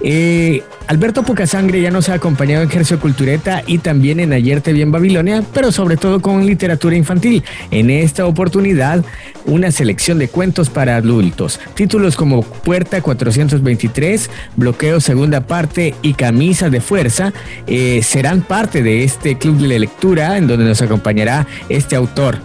Eh, 0.00 0.62
Alberto 0.86 1.24
Pocasangre 1.24 1.80
ya 1.80 1.90
nos 1.90 2.08
ha 2.08 2.14
acompañado 2.14 2.62
en 2.62 2.68
Ejercio 2.68 3.00
Cultureta 3.00 3.62
y 3.66 3.78
también 3.78 4.20
en 4.20 4.32
Ayer 4.32 4.60
te 4.60 4.72
vi 4.72 4.82
en 4.82 4.92
Babilonia, 4.92 5.42
pero 5.52 5.72
sobre 5.72 5.96
todo 5.96 6.20
con 6.20 6.46
literatura 6.46 6.94
infantil. 6.94 7.42
En 7.70 7.90
esta 7.90 8.26
oportunidad, 8.26 9.04
una 9.46 9.70
selección 9.72 10.18
de 10.18 10.28
cuentos 10.28 10.70
para 10.70 10.96
adultos. 10.96 11.58
Títulos 11.74 12.14
como 12.14 12.42
Puerta 12.42 13.00
423, 13.00 14.30
Bloqueo 14.54 15.00
Segunda 15.00 15.40
Parte 15.40 15.94
y 16.02 16.14
Camisa 16.14 16.70
de 16.70 16.80
Fuerza 16.80 17.32
eh, 17.66 18.00
serán 18.02 18.42
parte 18.42 18.82
de 18.82 19.02
este 19.02 19.38
club 19.38 19.58
de 19.58 19.78
lectura 19.78 20.36
en 20.36 20.46
donde 20.46 20.66
nos 20.66 20.82
acompañará 20.82 21.46
este 21.68 21.96
autor 21.96 22.38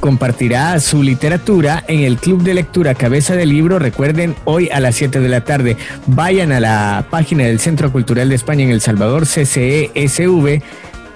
compartirá 0.00 0.80
su 0.80 1.02
literatura 1.02 1.84
en 1.86 2.00
el 2.00 2.16
Club 2.16 2.42
de 2.42 2.54
Lectura 2.54 2.94
Cabeza 2.94 3.36
de 3.36 3.46
Libro. 3.46 3.78
Recuerden, 3.78 4.34
hoy 4.44 4.68
a 4.70 4.80
las 4.80 4.96
7 4.96 5.20
de 5.20 5.28
la 5.28 5.42
tarde, 5.44 5.76
vayan 6.06 6.50
a 6.52 6.60
la 6.60 7.06
página 7.10 7.44
del 7.44 7.60
Centro 7.60 7.92
Cultural 7.92 8.28
de 8.28 8.34
España 8.34 8.64
en 8.64 8.70
El 8.70 8.80
Salvador, 8.80 9.26
CCESV, 9.26 10.62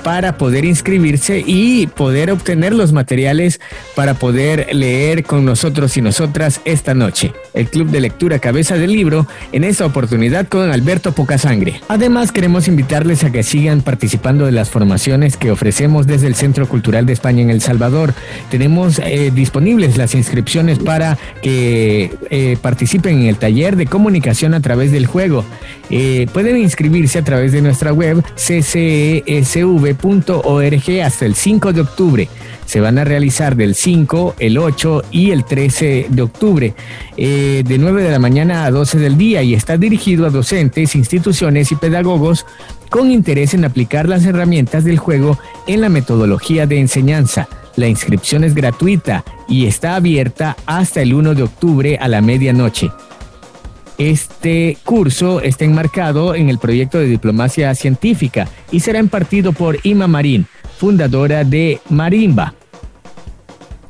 para 0.05 0.39
poder 0.39 0.65
inscribirse 0.65 1.43
y 1.45 1.89
poder 1.89 2.31
obtener 2.31 2.73
los 2.75 2.93
materiales 2.93 3.61
para 3.97 4.15
poder 4.15 4.69
leer 4.73 5.25
con 5.25 5.45
nosotros 5.45 5.97
y 5.97 6.03
nosotras 6.03 6.61
esta 6.65 6.95
noche. 6.95 7.33
El 7.55 7.69
Club 7.69 7.89
de 7.89 8.01
Lectura 8.01 8.39
Cabeza 8.39 8.77
del 8.77 8.93
Libro, 8.93 9.27
en 9.53 9.65
esta 9.65 9.87
oportunidad 9.87 10.47
con 10.47 10.71
Alberto 10.71 11.13
Pocasangre. 11.13 11.81
Además, 11.89 12.31
queremos 12.31 12.69
invitarles 12.69 13.25
a 13.25 13.33
que 13.33 13.43
sigan 13.43 13.81
participando 13.81 14.47
de 14.47 14.53
las 14.53 14.71
formaciones 14.71 15.37
que 15.37 15.51
ofrecemos 15.51 16.07
desde 16.07 16.27
el 16.27 16.35
Centro 16.35 16.69
Cultural 16.69 17.07
de 17.07 17.15
España 17.15 17.43
en 17.43 17.51
El 17.51 17.63
Salvador. 17.63 18.15
Tenemos 18.51 18.99
eh, 18.99 19.33
disponibles 19.35 19.97
las 19.97 20.15
inscripciones 20.15 20.79
para 20.79 21.17
que 21.43 22.13
eh, 22.31 22.59
participen 22.61 23.23
en 23.23 23.27
el 23.27 23.37
taller 23.37 23.77
de 23.77 23.87
comunicación 23.87 24.53
a 24.53 24.61
través 24.61 24.93
del 24.93 25.07
juego. 25.07 25.45
Eh, 25.89 26.27
pueden 26.33 26.59
inscribirse 26.59 27.19
a 27.19 27.25
través 27.25 27.53
de 27.53 27.63
nuestra 27.63 27.93
web 27.93 28.23
ccesv.org 29.95 31.03
hasta 31.03 31.27
el 31.27 31.35
5 31.35 31.73
de 31.73 31.81
octubre. 31.81 32.29
Se 32.67 32.81
van 32.81 32.99
a 32.99 33.05
realizar 33.05 33.57
del 33.57 33.75
5, 33.75 34.37
el 34.39 34.59
8 34.59 35.05
y 35.11 35.31
el 35.31 35.45
13 35.45 36.07
de 36.09 36.23
octubre, 36.23 36.75
eh, 37.17 37.63
de 37.67 37.79
9 37.79 38.03
de 38.03 38.11
la 38.11 38.19
mañana 38.19 38.65
a 38.65 38.71
12 38.71 38.99
del 38.99 39.19
día 39.19 39.43
y 39.43 39.55
está 39.55 39.77
dirigido 39.77 40.27
a 40.27 40.31
docentes, 40.31 40.95
instituciones 40.95 41.73
y 41.73 41.77
pedagogos 41.77 42.47
con 42.89 43.11
interés 43.11 43.55
en 43.55 43.65
aplicar 43.65 44.09
las 44.09 44.25
herramientas 44.25 44.85
del 44.85 44.99
juego 44.99 45.39
en 45.67 45.81
la 45.81 45.89
metodología 45.89 46.67
de 46.67 46.81
enseñanza. 46.81 47.49
La 47.77 47.89
inscripción 47.89 48.45
es 48.45 48.55
gratuita 48.55 49.25
y 49.49 49.67
está 49.67 49.97
abierta 49.97 50.57
hasta 50.65 51.03
el 51.03 51.13
1 51.13 51.35
de 51.35 51.43
octubre 51.43 51.99
a 52.01 52.09
la 52.09 52.23
medianoche. 52.23 52.91
Este 53.99 54.77
curso 54.85 55.41
está 55.41 55.65
enmarcado 55.65 56.35
en 56.35 56.49
el 56.49 56.59
proyecto 56.59 56.99
de 56.99 57.07
diplomacia 57.07 57.75
científica 57.75 58.49
y 58.73 58.81
será 58.81 58.99
impartido 58.99 59.53
por 59.53 59.79
Ima 59.85 60.09
Marín, 60.09 60.47
fundadora 60.79 61.45
de 61.45 61.81
Marimba. 61.91 62.55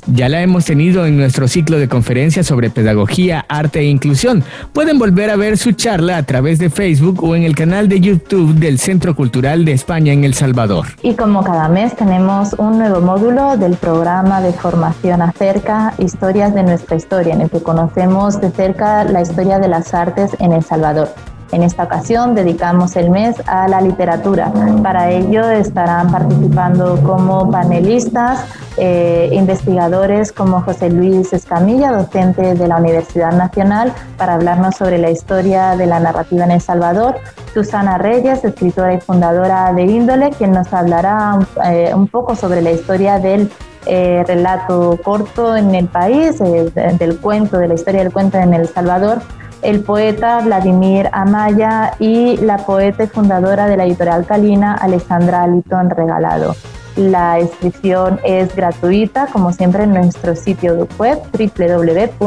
Ya 0.07 0.29
la 0.29 0.43
hemos 0.43 0.67
tenido 0.67 1.07
en 1.07 1.17
nuestro 1.17 1.49
ciclo 1.49 1.79
de 1.79 1.89
conferencias 1.89 2.47
sobre 2.47 2.69
pedagogía, 2.69 3.47
arte 3.49 3.81
e 3.81 3.85
inclusión. 3.85 4.45
Pueden 4.73 4.99
volver 4.99 5.31
a 5.31 5.37
ver 5.37 5.57
su 5.57 5.73
charla 5.73 6.19
a 6.19 6.23
través 6.23 6.59
de 6.59 6.69
Facebook 6.69 7.25
o 7.25 7.35
en 7.35 7.43
el 7.43 7.55
canal 7.55 7.89
de 7.89 8.01
YouTube 8.01 8.55
del 8.55 8.79
Centro 8.79 9.17
Cultural 9.17 9.65
de 9.65 9.73
España 9.73 10.13
en 10.13 10.25
El 10.25 10.35
Salvador. 10.35 10.89
Y 11.03 11.15
como 11.15 11.43
cada 11.43 11.69
mes 11.69 11.97
tenemos 11.97 12.55
un 12.59 12.79
nuevo 12.79 13.01
módulo 13.01 13.57
del 13.57 13.77
programa 13.77 14.43
de 14.43 14.53
formación 14.53 15.23
acerca 15.23 15.95
historias 15.99 16.55
de 16.55 16.63
nuestra 16.63 16.97
historia, 16.97 17.35
en 17.35 17.41
el 17.41 17.51
que 17.51 17.63
conocemos 17.63 18.41
de 18.41 18.51
cerca 18.51 19.05
la 19.05 19.23
historia 19.23 19.59
de 19.59 19.69
las 19.69 19.95
artes 19.95 20.33
en 20.39 20.53
El 20.53 20.63
Salvador. 20.63 21.09
En 21.55 21.63
esta 21.63 21.85
ocasión 21.85 22.35
dedicamos 22.35 22.97
el 22.97 23.11
mes 23.11 23.37
a 23.47 23.69
la 23.69 23.81
literatura. 23.81 24.53
Para 24.83 25.13
ello 25.13 25.49
estarán 25.51 26.11
participando 26.11 26.99
como 27.05 27.49
panelistas 27.49 28.45
eh, 28.77 29.29
investigadores 29.31 30.33
como 30.33 30.63
José 30.63 30.91
Luis 30.91 31.33
Escamilla, 31.33 31.93
docente 31.93 32.55
de 32.55 32.67
la 32.67 32.79
Universidad 32.79 33.31
Nacional, 33.31 33.93
para 34.17 34.35
hablarnos 34.35 34.75
sobre 34.75 34.99
la 34.99 35.13
historia 35.13 35.77
de 35.77 35.87
la 35.87 36.01
narrativa 36.01 36.45
en 36.45 36.51
El 36.51 36.61
Salvador. 36.61 37.19
Susana 37.53 37.99
Reyes, 37.99 38.45
escritora 38.45 38.93
y 38.95 39.01
fundadora 39.01 39.73
de 39.73 39.85
Índole, 39.85 40.31
quien 40.31 40.51
nos 40.51 40.73
hablará 40.73 41.39
eh, 41.67 41.93
un 41.95 42.09
poco 42.09 42.35
sobre 42.35 42.63
la 42.63 42.73
historia 42.73 43.21
del 43.21 43.49
eh, 43.87 44.25
relato 44.27 44.99
corto 45.05 45.55
en 45.55 45.73
el 45.73 45.87
país, 45.87 46.41
eh, 46.41 46.69
del 46.99 47.19
cuento, 47.19 47.59
de 47.59 47.69
la 47.69 47.75
historia 47.75 48.03
del 48.03 48.13
cuento 48.13 48.39
en 48.39 48.55
El 48.55 48.67
Salvador 48.67 49.23
el 49.65 49.81
poeta 49.81 50.41
Vladimir 50.41 51.09
Amaya 51.13 51.95
y 51.99 52.37
la 52.37 52.59
poeta 52.59 53.05
y 53.05 53.07
fundadora 53.07 53.67
de 53.67 53.77
la 53.77 53.85
editorial 53.87 54.27
Calina, 54.27 54.75
Alessandra 54.75 55.47
Litton 55.47 55.91
Regalado. 55.91 56.55
La 56.97 57.41
inscripción 57.41 58.21
es 58.23 58.55
gratuita, 58.55 59.27
como 59.27 59.53
siempre, 59.53 59.83
en 59.83 59.95
nuestro 59.95 60.37
sitio 60.37 60.87
web 60.97 61.19
www.ccd.org 61.33 62.21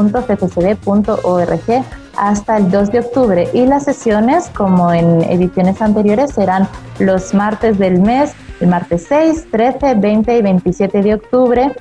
hasta 2.17 2.57
el 2.57 2.69
2 2.71 2.91
de 2.91 2.99
octubre 2.99 3.47
y 3.53 3.65
las 3.65 3.85
sesiones, 3.85 4.49
como 4.49 4.91
en 4.91 5.21
ediciones 5.21 5.81
anteriores, 5.81 6.31
serán 6.31 6.67
los 6.99 7.33
martes 7.33 7.77
del 7.77 8.01
mes, 8.01 8.33
el 8.59 8.67
martes 8.67 9.05
6, 9.07 9.47
13, 9.51 9.95
20 9.95 10.37
y 10.37 10.41
27 10.41 11.01
de 11.01 11.13
octubre 11.13 11.71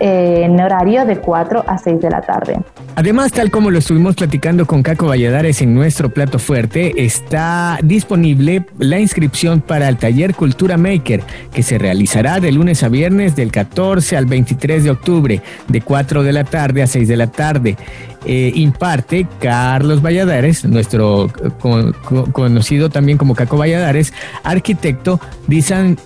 en 0.00 0.60
horario 0.60 1.06
de 1.06 1.18
4 1.20 1.64
a 1.66 1.78
6 1.78 2.00
de 2.00 2.10
la 2.10 2.20
tarde. 2.20 2.58
Además, 2.94 3.32
tal 3.32 3.50
como 3.50 3.70
lo 3.70 3.78
estuvimos 3.78 4.16
platicando 4.16 4.66
con 4.66 4.82
Caco 4.82 5.06
Valladares 5.06 5.62
en 5.62 5.74
nuestro 5.74 6.10
plato 6.10 6.38
fuerte, 6.38 6.92
está 7.04 7.78
disponible 7.82 8.66
la 8.78 9.00
inscripción 9.00 9.62
para 9.62 9.88
el 9.88 9.96
taller 9.96 10.34
Cultura 10.34 10.76
Maker, 10.76 11.22
que 11.54 11.62
se 11.62 11.78
realizará 11.78 12.38
de 12.38 12.52
lunes 12.52 12.82
a 12.82 12.90
viernes 12.90 13.34
del 13.34 13.50
14 13.50 14.16
al 14.16 14.26
23 14.26 14.84
de 14.84 14.90
octubre, 14.90 15.42
de 15.68 15.80
4 15.80 16.22
de 16.22 16.32
la 16.32 16.44
tarde 16.44 16.82
a 16.82 16.86
6 16.86 17.08
de 17.08 17.16
la 17.16 17.28
tarde. 17.28 17.76
Eh, 18.24 18.52
imparte 18.54 19.26
Carlos 19.40 20.00
Valladares, 20.00 20.64
nuestro 20.64 21.28
co- 21.60 21.92
co- 22.04 22.24
conocido 22.32 22.88
también 22.88 23.18
como 23.18 23.34
Caco 23.34 23.56
Valladares, 23.56 24.12
arquitecto, 24.44 25.18
design, 25.48 25.96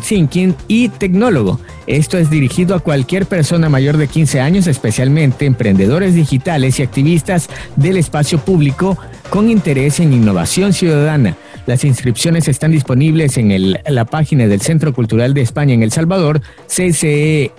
thinking 0.00 0.54
y 0.68 0.88
tecnólogo. 0.88 1.58
Esto 1.86 2.16
es 2.16 2.30
dirigido 2.30 2.74
a 2.76 2.80
cualquier 2.80 3.26
persona 3.26 3.68
mayor 3.68 3.96
de 3.96 4.06
15 4.08 4.40
años, 4.40 4.66
especialmente 4.66 5.46
emprendedores 5.46 6.14
digitales 6.14 6.78
y 6.78 6.82
activistas 6.84 7.48
del 7.76 7.96
espacio 7.96 8.38
público 8.38 8.96
con 9.30 9.50
interés 9.50 9.98
en 10.00 10.12
innovación 10.12 10.72
ciudadana. 10.72 11.36
Las 11.66 11.82
inscripciones 11.84 12.46
están 12.46 12.72
disponibles 12.72 13.36
en 13.38 13.72
la 13.88 14.04
página 14.04 14.46
del 14.46 14.60
Centro 14.60 14.92
Cultural 14.92 15.32
de 15.34 15.40
España 15.40 15.72
en 15.74 15.82
El 15.82 15.90
Salvador, 15.92 16.40
CCE 16.68 17.50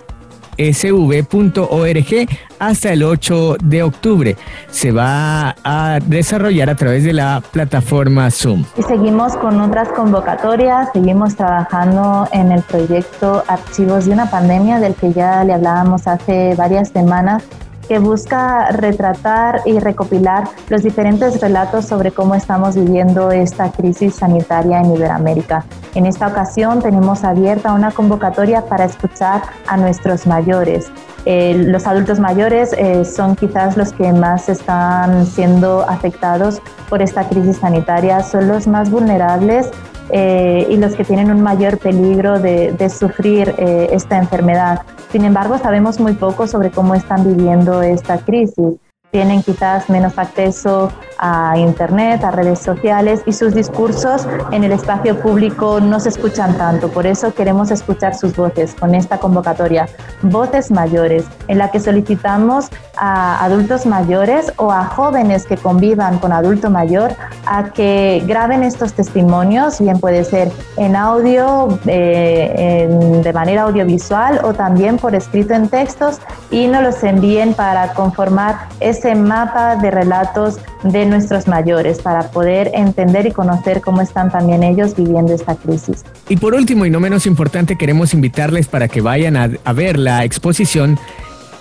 sv.org 0.58 2.28
hasta 2.58 2.92
el 2.92 3.02
8 3.02 3.56
de 3.62 3.82
octubre. 3.82 4.36
Se 4.70 4.92
va 4.92 5.54
a 5.64 5.98
desarrollar 6.04 6.70
a 6.70 6.74
través 6.74 7.04
de 7.04 7.12
la 7.12 7.42
plataforma 7.52 8.30
Zoom. 8.30 8.64
Y 8.76 8.82
seguimos 8.82 9.36
con 9.36 9.60
otras 9.60 9.88
convocatorias, 9.90 10.88
seguimos 10.92 11.36
trabajando 11.36 12.28
en 12.32 12.52
el 12.52 12.62
proyecto 12.62 13.44
Archivos 13.48 14.06
de 14.06 14.12
una 14.12 14.30
pandemia 14.30 14.80
del 14.80 14.94
que 14.94 15.12
ya 15.12 15.44
le 15.44 15.54
hablábamos 15.54 16.06
hace 16.06 16.54
varias 16.56 16.88
semanas 16.88 17.42
que 17.88 17.98
busca 17.98 18.70
retratar 18.70 19.60
y 19.64 19.78
recopilar 19.78 20.48
los 20.68 20.82
diferentes 20.82 21.40
relatos 21.40 21.86
sobre 21.86 22.10
cómo 22.10 22.34
estamos 22.34 22.74
viviendo 22.74 23.30
esta 23.30 23.70
crisis 23.70 24.16
sanitaria 24.16 24.80
en 24.80 24.94
Iberoamérica. 24.94 25.64
En 25.96 26.04
esta 26.04 26.26
ocasión 26.26 26.82
tenemos 26.82 27.24
abierta 27.24 27.72
una 27.72 27.90
convocatoria 27.90 28.66
para 28.66 28.84
escuchar 28.84 29.40
a 29.66 29.78
nuestros 29.78 30.26
mayores. 30.26 30.92
Los 31.24 31.86
adultos 31.86 32.20
mayores 32.20 32.74
eh, 32.74 33.02
son 33.06 33.34
quizás 33.34 33.78
los 33.78 33.94
que 33.94 34.12
más 34.12 34.50
están 34.50 35.24
siendo 35.24 35.80
afectados 35.88 36.60
por 36.90 37.00
esta 37.00 37.26
crisis 37.26 37.56
sanitaria, 37.56 38.22
son 38.22 38.46
los 38.46 38.66
más 38.66 38.90
vulnerables 38.90 39.70
eh, 40.10 40.66
y 40.68 40.76
los 40.76 40.94
que 40.94 41.04
tienen 41.04 41.30
un 41.30 41.40
mayor 41.40 41.78
peligro 41.78 42.40
de, 42.40 42.72
de 42.72 42.90
sufrir 42.90 43.54
eh, 43.56 43.88
esta 43.90 44.18
enfermedad. 44.18 44.82
Sin 45.10 45.24
embargo, 45.24 45.56
sabemos 45.56 45.98
muy 45.98 46.12
poco 46.12 46.46
sobre 46.46 46.70
cómo 46.70 46.94
están 46.94 47.24
viviendo 47.24 47.80
esta 47.80 48.18
crisis. 48.18 48.74
Tienen 49.12 49.42
quizás 49.42 49.88
menos 49.88 50.18
acceso 50.18 50.90
a 51.18 51.56
Internet, 51.56 52.22
a 52.22 52.30
redes 52.32 52.58
sociales 52.58 53.22
y 53.24 53.32
sus 53.32 53.54
discursos 53.54 54.26
en 54.50 54.64
el 54.64 54.72
espacio 54.72 55.18
público 55.20 55.80
no 55.80 55.98
se 56.00 56.10
escuchan 56.10 56.58
tanto. 56.58 56.88
Por 56.90 57.06
eso 57.06 57.32
queremos 57.32 57.70
escuchar 57.70 58.14
sus 58.14 58.36
voces 58.36 58.74
con 58.74 58.94
esta 58.94 59.16
convocatoria, 59.18 59.88
Voces 60.22 60.70
Mayores, 60.70 61.24
en 61.48 61.56
la 61.56 61.70
que 61.70 61.80
solicitamos 61.80 62.66
a 62.98 63.42
adultos 63.44 63.86
mayores 63.86 64.52
o 64.56 64.70
a 64.72 64.84
jóvenes 64.84 65.46
que 65.46 65.56
convivan 65.56 66.18
con 66.18 66.32
adulto 66.32 66.68
mayor 66.68 67.12
a 67.46 67.64
que 67.70 68.22
graben 68.26 68.62
estos 68.62 68.92
testimonios, 68.92 69.80
bien 69.80 69.98
puede 70.00 70.24
ser 70.24 70.50
en 70.76 70.96
audio, 70.96 71.78
eh, 71.86 72.86
en- 72.90 73.22
de 73.22 73.32
manera 73.32 73.62
audiovisual 73.62 74.40
o 74.44 74.52
también 74.52 74.96
por 74.98 75.14
escrito 75.14 75.54
en 75.54 75.68
textos 75.68 76.20
y 76.50 76.66
nos 76.66 76.82
los 76.82 77.02
envíen 77.04 77.54
para 77.54 77.92
conformar 77.94 78.56
ese 78.96 79.14
mapa 79.14 79.76
de 79.76 79.90
relatos 79.90 80.58
de 80.82 81.06
nuestros 81.06 81.46
mayores 81.46 82.00
para 82.00 82.30
poder 82.30 82.70
entender 82.74 83.26
y 83.26 83.32
conocer 83.32 83.80
cómo 83.80 84.00
están 84.00 84.30
también 84.30 84.62
ellos 84.62 84.96
viviendo 84.96 85.34
esta 85.34 85.54
crisis. 85.54 86.04
Y 86.28 86.36
por 86.36 86.54
último 86.54 86.86
y 86.86 86.90
no 86.90 87.00
menos 87.00 87.26
importante, 87.26 87.76
queremos 87.76 88.14
invitarles 88.14 88.68
para 88.68 88.88
que 88.88 89.00
vayan 89.00 89.36
a, 89.36 89.50
a 89.64 89.72
ver 89.72 89.98
la 89.98 90.24
exposición 90.24 90.98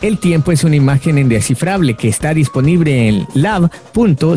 El 0.01 0.19
tiempo 0.19 0.51
es 0.51 0.63
una 0.63 0.75
imagen 0.75 1.17
indescifrable 1.17 1.95
que 1.95 2.09
está 2.09 2.33
disponible 2.33 3.07
en 3.07 3.25
lab.ccesv.org, 3.33 4.35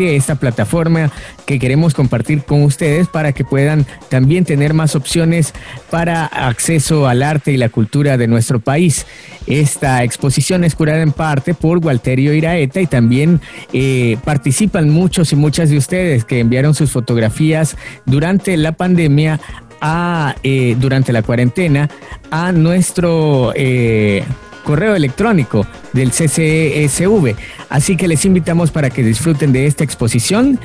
esta 0.00 0.34
plataforma 0.34 1.10
que 1.46 1.58
queremos 1.58 1.94
compartir 1.94 2.42
con 2.42 2.62
ustedes 2.62 3.08
para 3.08 3.32
que 3.32 3.44
puedan 3.44 3.86
también 4.08 4.44
tener 4.44 4.74
más 4.74 4.96
opciones 4.96 5.54
para 5.90 6.26
acceso 6.26 7.06
al 7.06 7.22
arte 7.22 7.52
y 7.52 7.56
la 7.56 7.68
cultura 7.68 8.16
de 8.16 8.26
nuestro 8.26 8.60
país. 8.60 9.06
Esta 9.46 10.02
exposición 10.04 10.64
es 10.64 10.74
curada 10.74 11.02
en 11.02 11.12
parte 11.12 11.54
por 11.54 11.78
Walterio 11.78 12.34
Iraeta 12.34 12.80
y 12.80 12.86
también 12.86 13.40
eh, 13.72 14.18
participan 14.24 14.90
muchos 14.90 15.32
y 15.32 15.36
muchas 15.36 15.70
de 15.70 15.78
ustedes 15.78 16.24
que 16.24 16.40
enviaron 16.40 16.74
sus 16.74 16.90
fotografías 16.90 17.76
durante 18.04 18.56
la 18.56 18.72
pandemia 18.72 19.40
a, 19.82 20.36
eh, 20.42 20.76
durante 20.78 21.12
la 21.12 21.22
cuarentena 21.22 21.90
a 22.30 22.52
nuestro 22.52 23.52
eh, 23.54 24.24
correo 24.64 24.94
electrónico 24.94 25.66
del 25.92 26.10
CCSV. 26.10 27.34
Así 27.68 27.96
que 27.96 28.08
les 28.08 28.24
invitamos 28.24 28.70
para 28.70 28.88
que 28.88 29.02
disfruten 29.02 29.52
de 29.52 29.66
esta 29.66 29.84
exposición. 29.84 30.58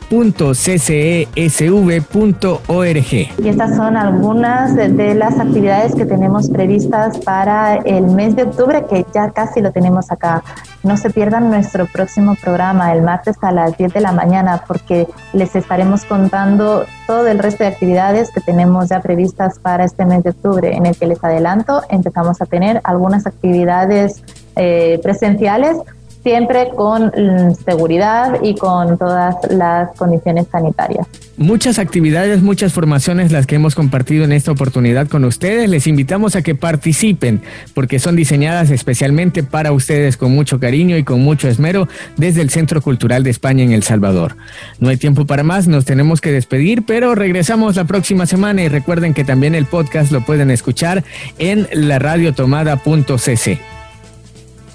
Y 3.43 3.49
estas 3.49 3.77
son 3.77 3.97
algunas 3.97 4.77
de, 4.77 5.15
las 5.15 5.39
actividades 5.39 5.95
que 5.95 6.05
tenemos 6.05 6.51
previstas 6.51 7.19
para 7.19 7.77
el 7.77 8.05
mes 8.07 8.37
de 8.37 8.43
octubre, 8.45 8.85
que 8.89 9.07
ya 9.15 9.31
casi 9.31 9.61
lo 9.61 9.73
tenemos 9.73 10.11
acá. 10.11 10.43
No 10.83 10.97
se 10.97 11.11
pierdan 11.11 11.49
nuestro 11.49 11.87
próximo 11.87 12.35
programa 12.43 12.93
el 12.93 13.03
martes 13.03 13.37
a 13.41 13.53
las 13.53 13.77
10 13.77 13.95
de 13.95 14.01
la 14.01 14.13
mañana, 14.13 14.65
porque 14.67 15.07
les 15.33 15.55
estaremos 15.55 16.05
contando 16.05 16.85
todo 17.07 17.29
el 17.29 17.39
resto 17.39 17.65
de 17.65 17.71
actividades 17.71 18.31
que 18.31 18.41
tenemos 18.41 18.89
ya 18.89 19.01
previstas 19.01 19.59
para 19.59 19.85
este 19.85 20.05
mes 20.05 20.25
de 20.25 20.31
octubre, 20.31 20.75
en 20.75 20.87
el 20.87 20.97
que 20.97 21.07
les 21.07 21.23
adelanto, 21.23 21.83
empezamos 21.89 22.43
a 22.43 22.47
tener 22.47 22.81
algunas 22.85 23.27
actividades 23.27 24.23
eh, 24.57 25.01
presenciales 25.03 25.77
siempre 26.23 26.69
con 26.75 27.07
mm, 27.07 27.55
seguridad 27.65 28.39
y 28.43 28.55
con 28.55 28.97
todas 28.99 29.37
las 29.51 29.97
condiciones 29.97 30.47
sanitarias. 30.51 31.07
Muchas 31.37 31.79
actividades, 31.79 32.43
muchas 32.43 32.73
formaciones 32.73 33.33
las 33.33 33.47
que 33.47 33.57
hemos 33.57 33.75
compartido 33.75 34.25
en 34.25 34.33
esta 34.33 34.53
oportunidad 34.53 35.09
con 35.09 35.25
ustedes. 35.25 35.69
Les 35.69 35.87
invitamos 35.87 36.37
a 36.37 36.43
que 36.43 36.55
participen 36.55 37.43
porque 37.75 37.99
son 37.99 38.17
diseñadas 38.17 38.71
especialmente 38.71 39.43
para 39.43 39.73
ustedes 39.73 40.17
con 40.17 40.33
mucho 40.33 40.61
cariño 40.61 40.97
y 40.97 41.05
con 41.05 41.21
mucho 41.21 41.49
esmero 41.49 41.89
desde 42.17 42.43
el 42.43 42.51
Centro 42.51 42.83
Cultural 42.83 43.25
de 43.25 43.31
España 43.31 43.65
en 43.65 43.73
El 43.73 43.83
Salvador. 43.83 44.37
No 44.79 44.91
hay 44.91 44.99
tiempo 44.99 45.27
para 45.27 45.43
más, 45.43 45.67
nos 45.67 45.85
tenemos 45.85 46.21
que 46.21 46.31
despedir, 46.31 46.85
pero 46.87 47.15
regresamos 47.15 47.77
la 47.77 47.85
próxima 47.85 48.27
semana 48.27 48.63
y 48.63 48.69
recuerden 48.69 49.15
que 49.15 49.25
también 49.25 49.55
el 49.55 49.67
podcast 49.67 50.13
lo 50.13 50.21
pueden 50.21 50.51
escuchar 50.51 51.03
en 51.39 51.67
la 51.73 51.99
radiotomada.cc. 51.99 53.82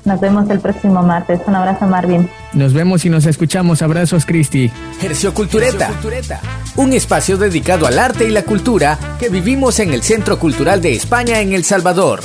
Nos 0.07 0.21
vemos 0.21 0.49
el 0.49 0.61
próximo 0.61 1.03
martes. 1.03 1.41
Un 1.47 1.55
abrazo, 1.55 1.85
Marvin. 1.85 2.29
Nos 2.53 2.73
vemos 2.73 3.03
y 3.03 3.09
nos 3.09 3.25
escuchamos. 3.25 3.81
Abrazos, 3.81 4.25
Cristi. 4.25 4.71
Hercio 5.01 5.33
Cultureta, 5.33 5.91
un 6.77 6.93
espacio 6.93 7.35
dedicado 7.35 7.85
al 7.85 7.99
arte 7.99 8.23
y 8.23 8.31
la 8.31 8.43
cultura 8.43 8.97
que 9.19 9.27
vivimos 9.27 9.81
en 9.81 9.93
el 9.93 10.01
Centro 10.03 10.39
Cultural 10.39 10.81
de 10.81 10.93
España 10.93 11.41
en 11.41 11.51
El 11.51 11.65
Salvador. 11.65 12.21